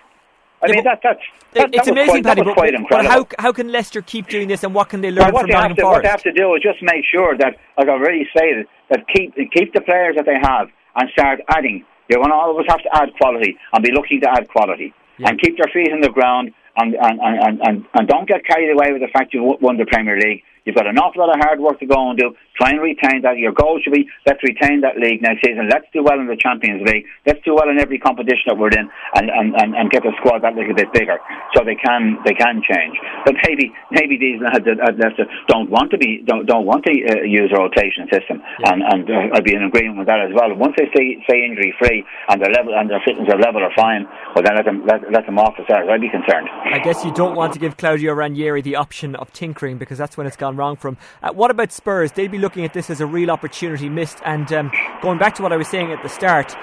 [0.62, 1.20] I mean, that, that's,
[1.54, 2.44] that, it's that amazing, quite, Paddy.
[2.44, 5.44] But, but, how, how can Leicester keep doing this, and what can they learn well,
[5.44, 5.96] from Nottingham Forest?
[5.96, 9.06] What they have to do is just make sure that, as I've already stated, that
[9.13, 11.86] keep keep the players that they have and start adding.
[12.10, 15.30] You're going to always have to add quality and be looking to add quality yeah.
[15.30, 18.72] and keep their feet on the ground and and, and, and and don't get carried
[18.72, 20.44] away with the fact you've won the Premier League.
[20.65, 22.34] You've got an awful lot of hard work to go and do.
[22.58, 23.38] Try and retain that.
[23.38, 25.69] Your goal should be let's retain that league next season.
[25.69, 27.06] Let's do well in the Champions League.
[27.28, 30.15] Let's do well in every competition that we're in, and, and, and, and get the
[30.17, 31.21] squad that little bit bigger,
[31.54, 32.97] so they can they can change.
[33.30, 36.93] But maybe maybe these lads at Leicester don't want to be don't don't want to
[36.95, 38.73] uh, use a rotation system, yeah.
[38.73, 40.49] and and uh, I'd be in agreement with that as well.
[40.58, 42.01] Once they stay stay injury free
[42.34, 45.04] and their level and their fitness are level or fine, well then let them let,
[45.13, 46.49] let them off as far as I'd be concerned.
[46.73, 50.17] I guess you don't want to give Claudio Ranieri the option of tinkering because that's
[50.17, 50.98] when it's gone wrong from.
[51.22, 52.12] Uh, what about Spurs?
[52.12, 54.20] They'd be looking at this as a real opportunity missed.
[54.26, 56.56] And um, going back to what I was saying at the start,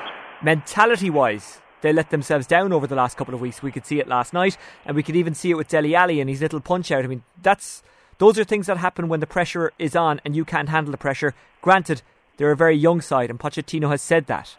[0.43, 3.63] mentality wise, they let themselves down over the last couple of weeks.
[3.63, 6.21] We could see it last night, and we could even see it with Dele Alli
[6.21, 7.05] and his little punch out.
[7.05, 7.83] I mean, that's
[8.19, 10.99] those are things that happen when the pressure is on and you can't handle the
[10.99, 11.35] pressure.
[11.61, 12.03] Granted,
[12.37, 14.57] they're a very young side, and Pochettino has said that.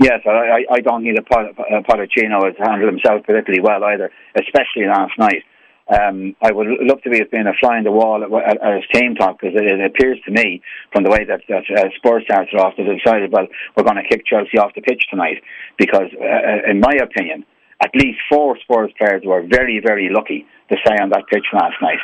[0.00, 5.12] Yes, I, I don't need a Pochettino to handle himself particularly well either, especially last
[5.18, 5.42] night.
[5.88, 8.62] Um, I would love to be as being a fly in the wall at, at,
[8.62, 10.60] at his team talk because it, it, appears to me,
[10.92, 13.96] from the way that, that uh, Spurs started off, that they decided, well, we're going
[13.96, 15.42] to kick Chelsea off the pitch tonight.
[15.78, 17.44] Because, uh, uh, in my opinion,
[17.80, 21.76] at least four Spurs players were very, very lucky to stay on that pitch last
[21.80, 22.00] night.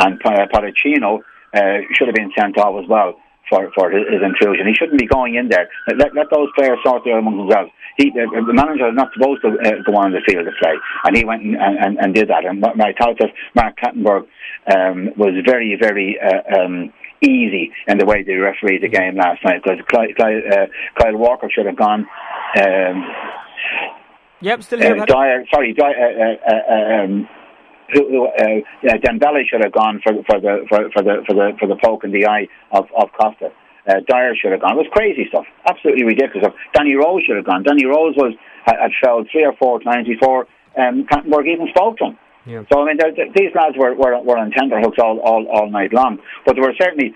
[0.00, 1.20] And Pochettino
[1.54, 3.14] uh, should have been sent off as well
[3.48, 4.66] for, for his, his intrusion.
[4.66, 5.68] He shouldn't be going in there.
[5.96, 7.70] Let, let those players sort their among themselves.
[7.96, 10.74] He, uh, the manager is not supposed to uh, go on the field to play,
[11.04, 12.44] and he went and, and, and did that.
[12.44, 14.26] And I thought that Mark Clattenburg
[14.72, 19.44] um, was very, very uh, um, easy in the way they refereed the game last
[19.44, 20.66] night because Kyle, Kyle, uh,
[20.98, 22.06] Kyle Walker should have gone.
[22.62, 23.04] Um,
[24.40, 25.00] yep, still here.
[25.00, 27.28] Uh, Dier, sorry, Dier, uh, uh, uh um,
[27.92, 31.52] who, who uh, Dembele should have gone for, for the for, for the for the
[31.58, 33.50] for the poke in the eye of of Costa.
[33.88, 34.72] Uh, Dier should have gone.
[34.72, 36.52] It was crazy stuff, absolutely ridiculous.
[36.74, 37.62] Danny Rose should have gone.
[37.62, 38.34] Danny Rose was
[38.66, 40.46] had, had fouled three or four times before
[40.76, 42.18] um, Clattenburg even spoke to him.
[42.44, 42.62] Yeah.
[42.72, 42.98] So I mean,
[43.34, 46.18] these lads were, were were on tenterhooks all, all all night long.
[46.44, 47.14] But there were certainly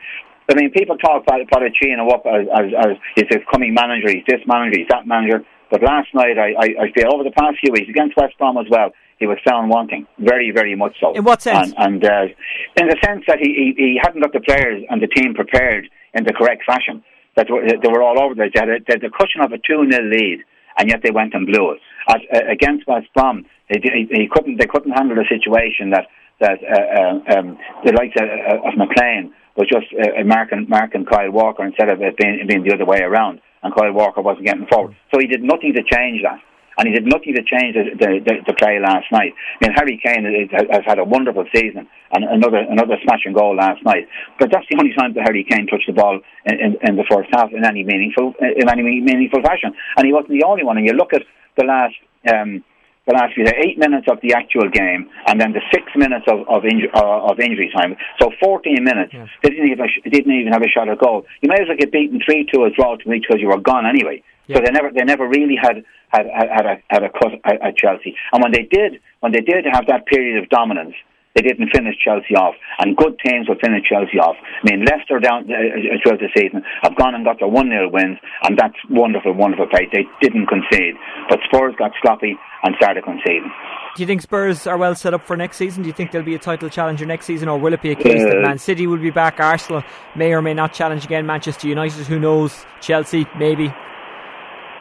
[0.51, 4.25] I mean, people talk about Pochettino up as, as, as he's a coming manager, he's
[4.27, 5.45] this manager, he's that manager.
[5.71, 8.59] But last night, I, I, I feel over the past few weeks against West Brom
[8.59, 11.15] as well, he was found wanting, very, very much so.
[11.15, 11.73] In what sense?
[11.79, 15.01] And, and uh, in the sense that he, he, he hadn't got the players and
[15.01, 17.05] the team prepared in the correct fashion.
[17.37, 18.35] That they were all over.
[18.35, 20.43] They had, a, they had the cushion of a 2 0 lead,
[20.77, 21.81] and yet they went and blew it.
[22.11, 26.11] As, uh, against West Brom, he, he, he, couldn't, they couldn't handle the situation that,
[26.41, 27.57] that uh, uh um,
[27.87, 31.89] the likes of, of McClean was just uh, Mark, and, Mark and Kyle Walker instead
[31.89, 34.97] of it being, being the other way around, and Kyle Walker wasn't getting forward.
[35.15, 36.43] So he did nothing to change that
[36.79, 39.35] and he did nothing to change the, the, the, play last night.
[39.61, 40.25] I mean, Harry Kane
[40.71, 44.09] has had a wonderful season and another another smashing goal last night.
[44.39, 47.05] But that's the only time that Harry Kane touched the ball in, in, in the
[47.11, 50.77] first half in any meaningful in any meaningful fashion, and he wasn't the only one.
[50.79, 51.23] And you look at
[51.57, 51.95] the last.
[52.33, 52.65] Um,
[53.07, 56.27] the last few, the eight minutes of the actual game, and then the six minutes
[56.29, 57.97] of of, inju- uh, of injury time.
[58.21, 59.13] So fourteen minutes.
[59.13, 59.29] Yes.
[59.43, 61.27] They didn't even they didn't even have a shot at goal.
[61.41, 63.59] You may as well get beaten three two as draw to me because you were
[63.59, 64.23] gone anyway.
[64.47, 64.57] Yeah.
[64.57, 67.77] So they never they never really had had had a, had a cut at, at
[67.77, 68.17] Chelsea.
[68.33, 70.95] And when they did when they did have that period of dominance,
[71.35, 74.37] they didn't finish Chelsea off, and good teams will finish Chelsea off.
[74.37, 77.69] I mean, Leicester down uh, uh throughout the season have gone and got their one
[77.69, 79.89] 0 wins, and that's wonderful, wonderful play.
[79.93, 80.95] They didn't concede,
[81.29, 83.51] but Spurs got sloppy and started conceding.
[83.97, 85.83] Do you think Spurs are well set up for next season?
[85.83, 87.95] Do you think they'll be a title challenger next season, or will it be a
[87.95, 89.83] case uh, that Man City will be back, Arsenal
[90.15, 93.73] may or may not challenge again, Manchester United, who knows, Chelsea maybe?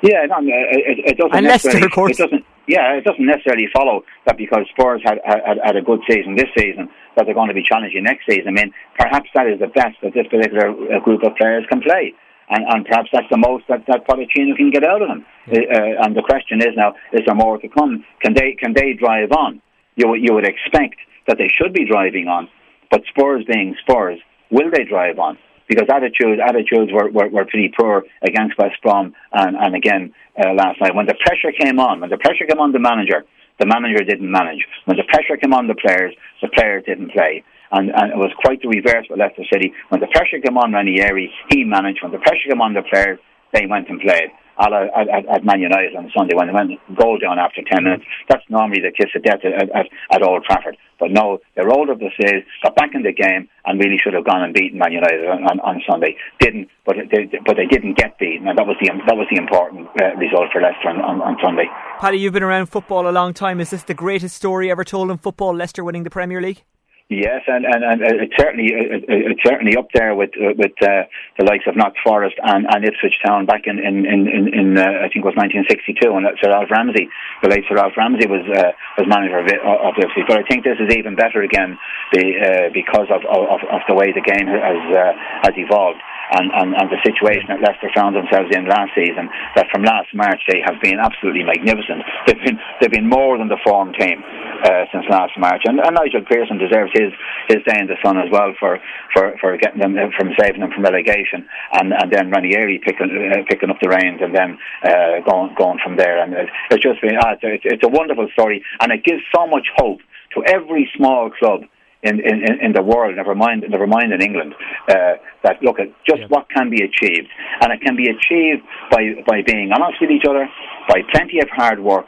[0.02, 2.20] Yeah, no, it, it doesn't and Leicester, of course.
[2.20, 6.00] It doesn't, yeah, it doesn't necessarily follow that because Spurs had, had had a good
[6.10, 8.50] season this season that they're going to be challenging next season.
[8.50, 11.82] I mean, perhaps that is the best that this particular uh, group of players can
[11.82, 12.13] play.
[12.50, 15.26] And, and perhaps that's the most that, that Pochettino can get out of them.
[15.47, 18.04] Uh, and the question is now: Is there more to come?
[18.21, 19.62] Can they can they drive on?
[19.95, 22.50] You you would expect that they should be driving on,
[22.89, 24.19] but Spurs being Spurs,
[24.50, 25.38] will they drive on?
[25.72, 30.52] Because attitudes attitudes were, were, were pretty poor against West Brom and, and again uh,
[30.52, 30.94] last night.
[30.94, 33.24] When the pressure came on, when the pressure came on the manager,
[33.58, 34.68] the manager didn't manage.
[34.84, 37.44] When the pressure came on the players, the players didn't play.
[37.72, 39.72] And, and it was quite the reverse with Leicester City.
[39.88, 42.04] When the pressure came on Ranieri, he managed.
[42.04, 43.20] When the pressure came on the players,
[43.54, 47.17] they went and played at, at, at Man United on Sunday when they went goal
[47.17, 48.06] down after 10 minutes.
[48.30, 50.78] That's normally the kiss of death at, at, at Old Trafford.
[51.00, 54.13] But no, they rolled up the sleeves, got back in the game, and really should
[54.13, 56.15] have gone and beaten Man United on, on, on Sunday.
[56.39, 59.38] Didn't, but they, but they didn't get beaten, and that was the that was the
[59.38, 61.65] important uh, result for Leicester on, on, on Sunday.
[62.00, 63.60] Paddy, you've been around football a long time.
[63.60, 65.56] Is this the greatest story ever told in football?
[65.56, 66.63] Leicester winning the Premier League?
[67.12, 71.04] Yes, and, and, and it's certainly it's certainly up there with with uh,
[71.38, 75.04] the likes of Notts Forest and, and Ipswich Town back in in in, in uh,
[75.04, 77.12] I think it was 1962 when Sir Alf Ramsey,
[77.43, 80.24] the late Sir Alf Ramsey was uh, was manager of, Ipswich.
[80.24, 81.76] But I think this is even better again
[82.15, 85.12] the, uh, because of, of of the way the game has uh,
[85.43, 86.00] has evolved
[86.32, 90.13] and, and, and the situation that Leicester found themselves in last season, that from last
[90.15, 92.04] March they have been absolutely magnificent.
[92.26, 94.24] They've been they've been more than the form team
[94.63, 97.01] uh, since last March, and, and Nigel Pearson deserves his
[97.48, 98.78] his day in the sun as well for
[99.14, 103.10] for, for getting them uh, from saving them from relegation, and and then Ranieri picking
[103.10, 106.34] uh, picking up the reins and then uh, going going from there, and
[106.70, 110.00] it's just been uh, it's, it's a wonderful story, and it gives so much hope
[110.36, 111.62] to every small club
[112.04, 114.56] in, in, in the world, never mind, never mind in England,
[114.89, 116.28] uh, that look at just yeah.
[116.30, 117.28] what can be achieved.
[117.62, 120.49] And it can be achieved by, by being honest with each other,
[120.88, 122.08] by plenty of hard work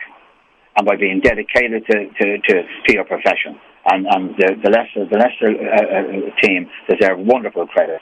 [0.76, 3.60] and by being dedicated to, to, to, to your profession.
[3.86, 8.00] And, and the, the Leicester, the Leicester uh, uh, team deserve wonderful credit.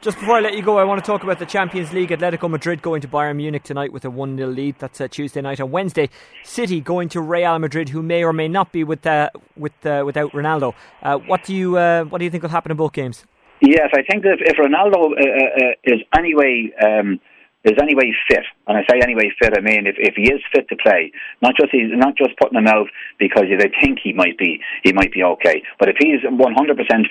[0.00, 2.08] Just before I let you go, I want to talk about the Champions League.
[2.08, 4.76] Atletico Madrid going to Bayern Munich tonight with a 1 0 lead.
[4.78, 5.60] That's uh, Tuesday night.
[5.60, 6.08] On Wednesday,
[6.42, 10.02] City going to Real Madrid, who may or may not be with, uh, with, uh,
[10.06, 10.72] without Ronaldo.
[11.02, 13.26] Uh, what, do you, uh, what do you think will happen in both games?
[13.60, 17.20] Yes, I think that if, if Ronaldo uh, is anyway um,
[17.64, 20.68] is anyway fit, and I say anyway fit, I mean if, if he is fit
[20.68, 22.88] to play, not just he's not just putting him out
[23.18, 26.36] because they think he might be he might be okay, but if he's 100%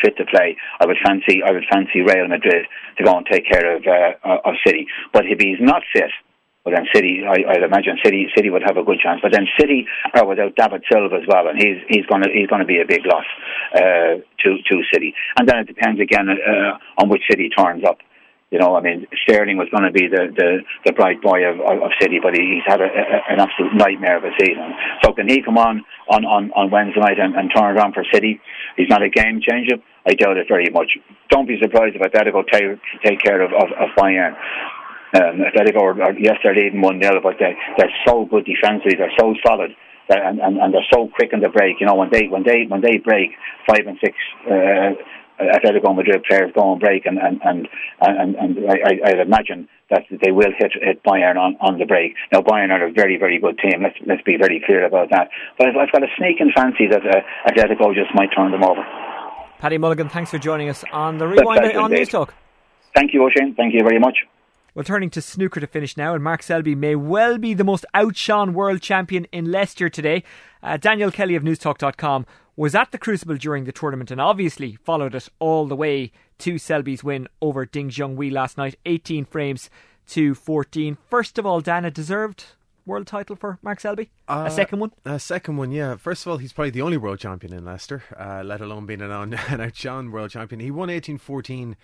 [0.02, 2.66] fit to play, I would fancy I would fancy Real Madrid
[2.97, 4.88] to go and take care of uh, of City.
[5.14, 6.12] But if he's not fit,
[6.66, 9.20] well then City, I, I'd imagine City City would have a good chance.
[9.22, 9.86] But then City
[10.16, 12.82] are without David Silva as well, and he's he's going to he's going to be
[12.82, 13.26] a big loss
[13.76, 15.14] uh, to to City.
[15.38, 18.00] And then it depends again uh, on which City turns up.
[18.52, 21.62] You know, I mean, Sterling was going to be the, the, the bright boy of,
[21.62, 24.74] of, of City, but he, he's had a, a, an absolute nightmare of a season.
[25.04, 28.04] So can he come on on, on, on Wednesday night and, and turn around for
[28.12, 28.41] City?
[28.76, 29.78] He's not a game changer.
[30.08, 30.97] I doubt it very much.
[31.30, 34.34] Don't be surprised if Atletico take, take care of, of, of Bayern.
[35.14, 38.97] Um, Atletico, are, are, yes, they're leading 1 0, but they, they're so good defensively,
[38.97, 39.72] they're so solid.
[40.10, 41.78] And, and, and they're so quick in the break.
[41.80, 43.30] You know, when they when they when they break
[43.68, 44.18] five and six
[44.50, 44.97] uh,
[45.39, 47.67] Atletico Madrid players go on break, and and and
[48.01, 52.15] and, and I, I'd imagine that they will hit hit Bayern on, on the break.
[52.31, 53.83] Now Bayern are a very very good team.
[53.83, 55.29] Let's let's be very clear about that.
[55.57, 58.83] But I've, I've got a sneaking fancy that uh, Atletico just might turn them over.
[59.59, 62.33] Paddy Mulligan, thanks for joining us on the rewind on News Talk.
[62.95, 63.55] Thank you, Oisin.
[63.55, 64.17] Thank you very much.
[64.75, 67.85] Well, turning to snooker to finish now, and Mark Selby may well be the most
[67.93, 70.23] outshone world champion in Leicester today.
[70.61, 72.25] Uh, Daniel Kelly of Newstalk.com
[72.60, 76.57] was at the Crucible during the tournament and obviously followed it all the way to
[76.57, 79.70] Selby's win over Ding Junhui last night, 18 frames
[80.07, 80.97] to 14.
[81.10, 82.43] First of all, Dana deserved
[82.86, 84.10] world title for Mark Selby?
[84.28, 84.91] Uh, a second one?
[85.05, 85.95] A second one, yeah.
[85.95, 89.01] First of all, he's probably the only world champion in Leicester, uh, let alone being
[89.01, 90.60] an, an outshone world champion.
[90.60, 91.78] He won 18 14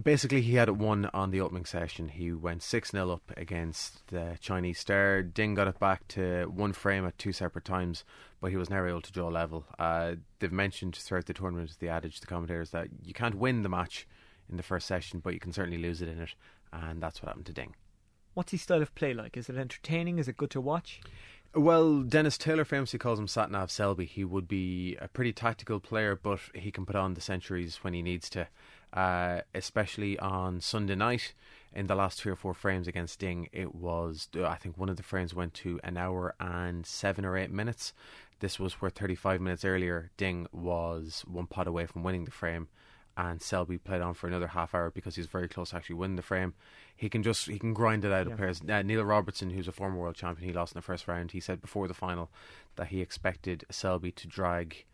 [0.00, 2.08] basically he had it won on the opening session.
[2.08, 5.22] He went 6 0 up against the Chinese star.
[5.22, 8.04] Ding got it back to one frame at two separate times,
[8.40, 9.64] but he was never able to draw level.
[9.78, 13.68] Uh, they've mentioned throughout the tournament, the adage, the commentators, that you can't win the
[13.68, 14.06] match
[14.48, 16.34] in the first session, but you can certainly lose it in it,
[16.72, 17.74] and that's what happened to Ding.
[18.34, 19.36] What's his style of play like?
[19.36, 20.18] Is it entertaining?
[20.18, 21.00] Is it good to watch?
[21.54, 24.04] Well, Dennis Taylor famously calls him Satnav Selby.
[24.04, 27.94] He would be a pretty tactical player, but he can put on the centuries when
[27.94, 28.48] he needs to
[28.92, 31.34] uh, especially on Sunday night.
[31.72, 34.96] In the last three or four frames against Ding, it was, I think one of
[34.96, 37.92] the frames went to an hour and seven or eight minutes.
[38.40, 42.68] This was where 35 minutes earlier, Ding was one pot away from winning the frame
[43.16, 46.16] and Selby played on for another half hour because he's very close to actually winning
[46.16, 46.54] the frame.
[46.94, 48.32] He can just he can grind it out yeah.
[48.32, 48.60] of players.
[48.68, 51.32] Uh, Neil Robertson, who's a former world champion, he lost in the first round.
[51.32, 52.30] He said before the final
[52.76, 54.84] that he expected Selby to drag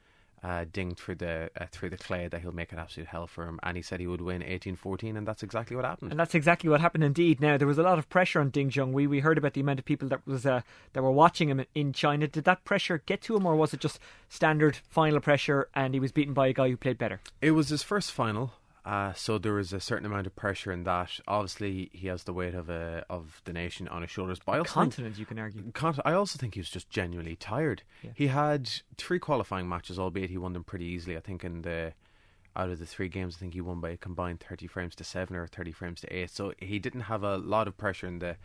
[0.42, 3.46] uh, dinged through the uh, through the clay that he'll make an absolute hell for
[3.46, 6.10] him, and he said he would win 18-14, and that's exactly what happened.
[6.10, 7.40] And that's exactly what happened indeed.
[7.40, 9.08] Now there was a lot of pressure on Ding Junhui.
[9.08, 10.62] We heard about the amount of people that was uh,
[10.92, 12.26] that were watching him in China.
[12.26, 16.00] Did that pressure get to him, or was it just standard final pressure, and he
[16.00, 17.20] was beaten by a guy who played better?
[17.40, 18.52] It was his first final.
[18.84, 21.20] Uh, so there was a certain amount of pressure in that.
[21.28, 24.40] Obviously, he has the weight of a of the nation on his shoulders.
[24.44, 25.70] But I also continent, think, you can argue.
[26.04, 27.84] I also think he was just genuinely tired.
[28.02, 28.10] Yeah.
[28.14, 31.16] He had three qualifying matches, albeit he won them pretty easily.
[31.16, 31.92] I think in the
[32.56, 35.04] out of the three games, I think he won by a combined thirty frames to
[35.04, 36.30] seven or thirty frames to eight.
[36.30, 38.36] So he didn't have a lot of pressure in the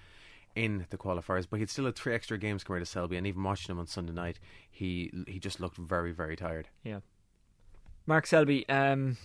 [0.55, 3.17] in the qualifiers, but he'd still had three extra games compared to Selby.
[3.17, 6.69] And even watching him on Sunday night, he he just looked very very tired.
[6.83, 6.99] Yeah,
[8.05, 8.69] Mark Selby.
[8.69, 9.17] Um,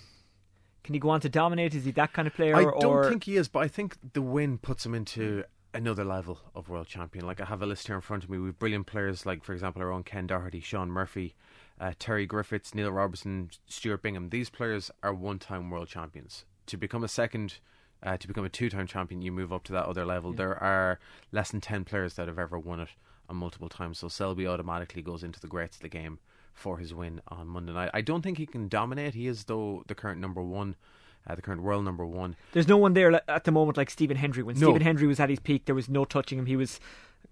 [0.84, 1.74] can he go on to dominate?
[1.74, 2.56] Is he that kind of player?
[2.56, 3.08] I don't or?
[3.08, 6.86] think he is, but I think the win puts him into another level of world
[6.86, 7.26] champion.
[7.26, 9.52] Like I have a list here in front of me with brilliant players like, for
[9.52, 11.34] example, our own Ken Doherty, Shaun Murphy,
[11.80, 14.28] uh, Terry Griffiths, Neil Robertson, Stuart Bingham.
[14.28, 16.44] These players are one-time world champions.
[16.66, 17.58] To become a second,
[18.02, 20.32] uh, to become a two-time champion, you move up to that other level.
[20.32, 20.36] Yeah.
[20.36, 20.98] There are
[21.32, 22.88] less than ten players that have ever won it
[23.28, 23.98] on multiple times.
[23.98, 26.18] So Selby automatically goes into the greats of the game
[26.54, 27.90] for his win on Monday night.
[27.94, 29.14] I don't think he can dominate.
[29.14, 30.76] He is though the current number one.
[31.24, 32.34] Uh, the current world number one.
[32.50, 34.42] There's no one there at the moment like Stephen Hendry.
[34.42, 34.66] When no.
[34.66, 36.46] Stephen Hendry was at his peak, there was no touching him.
[36.46, 36.80] He was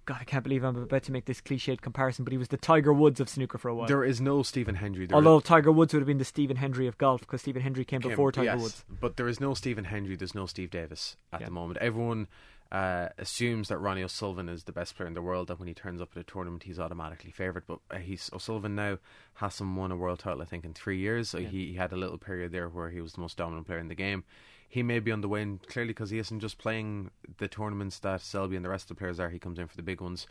[0.07, 2.57] God, I can't believe I'm about to make this cliched comparison, but he was the
[2.57, 3.87] Tiger Woods of snooker for a while.
[3.87, 5.07] There is no Stephen Hendry.
[5.07, 5.45] There Although is...
[5.45, 8.11] Tiger Woods would have been the Stephen Hendry of golf because Stephen Hendry came, came
[8.11, 8.85] before Tiger yes, Woods.
[9.01, 10.17] But there is no Stephen Hendry.
[10.17, 11.47] There's no Steve Davis at yeah.
[11.47, 11.79] the moment.
[11.81, 12.29] Everyone
[12.73, 15.75] uh, assumes that Ronnie O'Sullivan is the best player in the world, that when he
[15.75, 17.65] turns up at a tournament, he's automatically favoured.
[17.67, 18.99] But uh, he's O'Sullivan now
[19.35, 21.31] hasn't won a world title, I think, in three years.
[21.31, 21.49] So yeah.
[21.49, 23.89] he, he, had a little period there where he was the most dominant player in
[23.89, 24.25] the game.
[24.69, 28.21] he may be on the wane clearly because he isn't just playing the tournaments that
[28.21, 29.31] Selby and the rest of the players are.
[29.31, 30.29] He comes in for the big ones.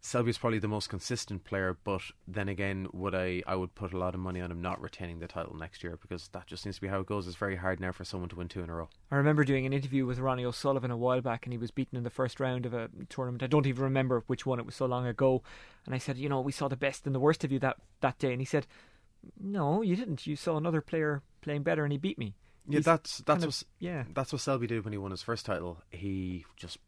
[0.00, 3.92] Selby is probably the most consistent player, but then again, would I I would put
[3.92, 6.62] a lot of money on him not retaining the title next year because that just
[6.62, 7.26] seems to be how it goes.
[7.26, 8.88] It's very hard now for someone to win two in a row.
[9.10, 11.98] I remember doing an interview with Ronnie O'Sullivan a while back, and he was beaten
[11.98, 13.42] in the first round of a tournament.
[13.42, 15.42] I don't even remember which one; it was so long ago.
[15.84, 17.78] And I said, you know, we saw the best and the worst of you that
[18.00, 18.66] that day, and he said,
[19.40, 20.26] no, you didn't.
[20.28, 22.34] You saw another player playing better, and he beat me.
[22.68, 24.04] Yeah, He's that's that's kind of- what yeah.
[24.14, 25.82] that's what Selby did when he won his first title.
[25.90, 26.78] He just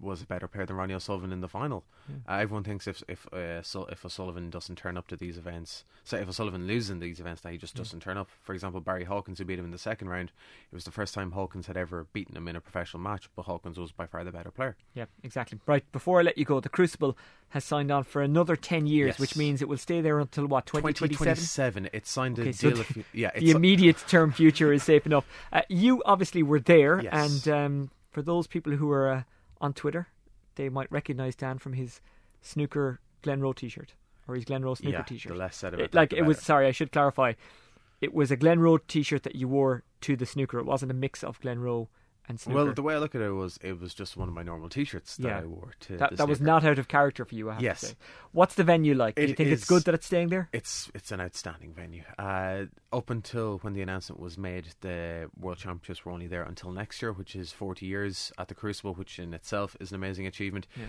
[0.00, 1.84] was a better player than Ronnie O'Sullivan in the final.
[2.28, 5.84] Uh, everyone thinks if if uh, so, if O'Sullivan doesn't turn up to these events,
[6.04, 8.28] so if O'Sullivan loses in these events, that he just doesn't turn up.
[8.42, 10.32] For example, Barry Hawkins, who beat him in the second round,
[10.72, 13.42] it was the first time Hawkins had ever beaten him in a professional match, but
[13.42, 14.76] Hawkins was by far the better player.
[14.94, 15.58] Yeah, exactly.
[15.66, 17.16] Right, before I let you go, the Crucible
[17.50, 19.18] has signed on for another 10 years, Yes.
[19.20, 21.34] which means it will stay there until what, 2027?
[21.36, 21.90] 2027.
[21.92, 22.76] It signed a Okay, so deal.
[22.76, 25.26] the- if you, yeah, the immediate term future is safe enough.
[25.52, 27.46] Uh, you obviously were there, Yes.
[27.46, 29.22] and um, for those people who are uh,
[29.60, 30.08] on Twitter,
[30.56, 32.00] they might recognise Dan from his
[32.40, 33.94] snooker Glenroe T-shirt
[34.26, 35.32] or his Glenroe snooker Yeah, T-shirt.
[35.32, 36.40] the less said about It- that, like it was.
[36.40, 37.34] Sorry, I should clarify.
[38.00, 40.58] It was a Glenroe T-shirt that you wore to the snooker.
[40.58, 41.88] It wasn't a mix of Glenroe
[42.30, 42.64] and snooker.
[42.64, 44.68] Well, the way I look at it was, it was just one of my normal
[44.70, 45.96] T-shirts that yeah, I wore to.
[45.98, 46.50] that, the that was snooker.
[46.50, 47.50] not out of character for you.
[47.50, 47.80] I have Yes.
[47.80, 47.94] to say.
[48.32, 49.16] What's the venue like?
[49.16, 50.48] Do you It think it's is- good that it's staying there?
[50.52, 52.04] It's it's an outstanding venue.
[52.18, 56.70] Uh, up until when the announcement was made, the World Championships were only there until
[56.72, 60.26] next year, which is 40 years at the Crucible, which in itself is an amazing
[60.26, 60.66] achievement.
[60.76, 60.86] Yeah.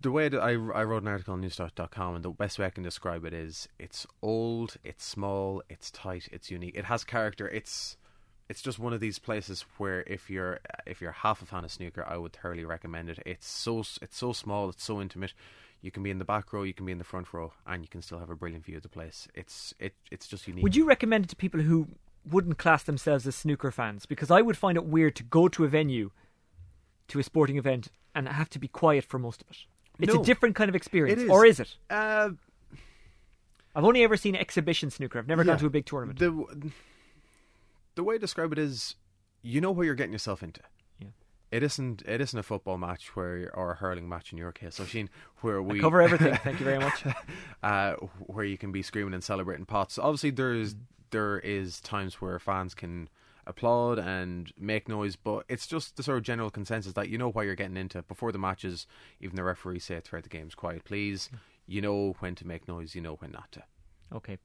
[0.00, 2.70] The way that I, I wrote an article on newstalk.com, and the best way I
[2.70, 6.76] can describe it is it's old, it's small, it's tight, it's unique.
[6.76, 7.48] It has character.
[7.48, 7.96] It's
[8.48, 11.70] it's just one of these places where if you're if you're half a fan of
[11.72, 13.18] snooker, I would thoroughly recommend it.
[13.26, 15.34] It's so it's so small, it's so intimate.
[15.80, 17.82] You can be in the back row, you can be in the front row, and
[17.82, 19.28] you can still have a brilliant view of the place.
[19.34, 20.62] It's it it's just unique.
[20.62, 21.88] Would you recommend it to people who
[22.28, 24.04] wouldn't class themselves as snooker fans?
[24.06, 26.10] Because I would find it weird to go to a venue,
[27.08, 29.58] to a sporting event, and have to be quiet for most of it.
[30.00, 30.20] It's No.
[30.20, 31.30] a different kind of experience, is.
[31.30, 31.76] or is it?
[31.90, 32.30] Uh,
[33.74, 35.18] I've only ever seen exhibition snooker.
[35.18, 35.52] I've never Yeah.
[35.52, 36.18] gone to a big tournament.
[36.18, 36.30] The
[37.98, 38.94] the way I describe it is,
[39.42, 40.60] you know what you're getting yourself into.
[41.00, 41.08] Yeah.
[41.50, 42.02] It isn't.
[42.06, 45.60] It isn't a football match where, or a hurling match in your case, Oisin, where
[45.60, 46.34] we cover everything.
[46.44, 47.04] Thank you very much.
[47.64, 49.98] uh, where you can be screaming and celebrating pots.
[49.98, 50.80] Obviously, there's Mm.
[51.10, 53.08] there is times where fans can
[53.46, 57.30] applaud and make noise, but it's just the sort of general consensus that you know
[57.30, 58.86] why you're getting into before the matches.
[59.20, 61.30] Even the referees say throughout the games, "Quiet, please."
[61.66, 62.94] You know when to make noise.
[62.94, 63.62] You know when not to.
[64.12, 64.38] Okay.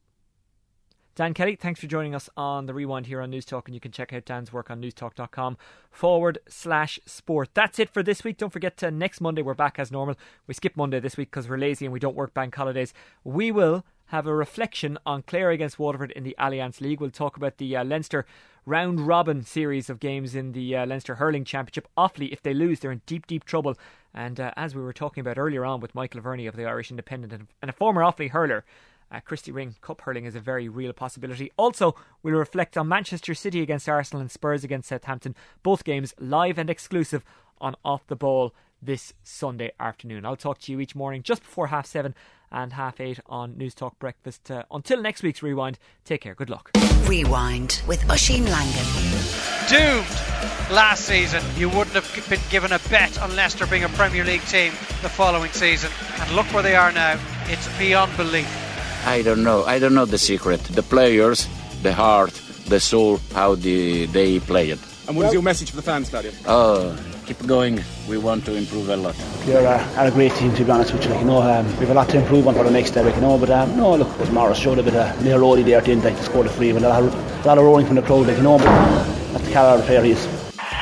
[1.16, 3.80] Dan Kelly, thanks for joining us on the Rewind here on News Talk, and you
[3.80, 5.58] can check out Dan's work on newstalk.com
[5.92, 7.50] forward slash sport.
[7.54, 8.38] That's it for this week.
[8.38, 10.16] Don't forget to next Monday we're back as normal.
[10.48, 12.96] We skip Monday this week because we're lazy and we don't work bank holidays.
[13.24, 17.00] We will have a reflection on Clare against Waterford in the Allianz League.
[17.00, 18.26] We'll talk about the uh, Leinster
[18.66, 21.88] round robin series of games in the uh, Leinster Hurling Championship.
[21.96, 23.78] Offaly, if they lose, they're in deep, deep trouble.
[24.16, 26.90] And uh, as we were talking about earlier on with Michael Verney of the Irish
[26.90, 28.66] Independent and- and a former Offaly hurler,
[29.14, 31.52] uh, Christy Ring Cup hurling is a very real possibility.
[31.58, 35.36] Also, we'll reflect on Manchester City against Arsenal and Spurs against Southampton.
[35.62, 37.24] Both games live and exclusive
[37.62, 40.26] on Off the Ball this Sunday afternoon.
[40.26, 42.16] I'll talk to you each morning just before half seven
[42.52, 44.52] and half eight on News Talk Breakfast.
[44.52, 46.36] Uh, until next week's Rewind, take care.
[46.36, 46.72] Good luck.
[47.06, 48.86] Rewind with Oisin Langan.
[49.70, 51.44] Doomed last season.
[51.56, 55.10] You wouldn't have been given a bet on Leicester being a Premier League team the
[55.10, 55.92] following season.
[56.20, 57.20] And look where they are now.
[57.46, 58.63] It's beyond belief.
[59.06, 59.64] I don't know.
[59.66, 60.62] I don't know the secret.
[60.64, 61.48] The players,
[61.82, 62.34] the heart,
[62.68, 64.80] the soul, how the, they play it.
[65.08, 66.32] And what is your message for the fans, Claudio?
[66.48, 67.84] Oh, keep going.
[68.08, 69.16] We want to improve a lot.
[69.44, 71.12] They're uh, are a great team, to be honest with you.
[71.12, 73.04] Like, you know, um, we have a lot to improve on for the next day,
[73.04, 73.38] like, you know.
[73.38, 75.92] But um, no, look, was Morris showed a bit of near roadie there at the
[75.92, 76.72] end, like, to score the free.
[76.72, 78.58] But a lot, of, a lot of roaring from the crowd, like, you know.
[78.58, 78.66] But
[79.34, 80.26] that's the caliber of player he is.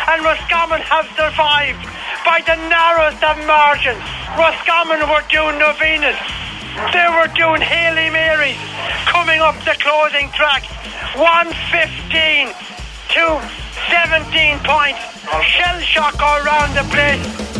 [0.07, 1.81] and Roscommon have survived
[2.23, 4.05] by the narrowest of margins.
[4.37, 6.15] Roscommon were doing novenas.
[6.93, 8.10] They were doing Hailey
[9.05, 10.63] Coming up the closing track.
[11.15, 12.47] 115
[13.13, 13.39] to
[13.91, 14.99] 17 points.
[15.45, 17.50] Shell shock all round the place.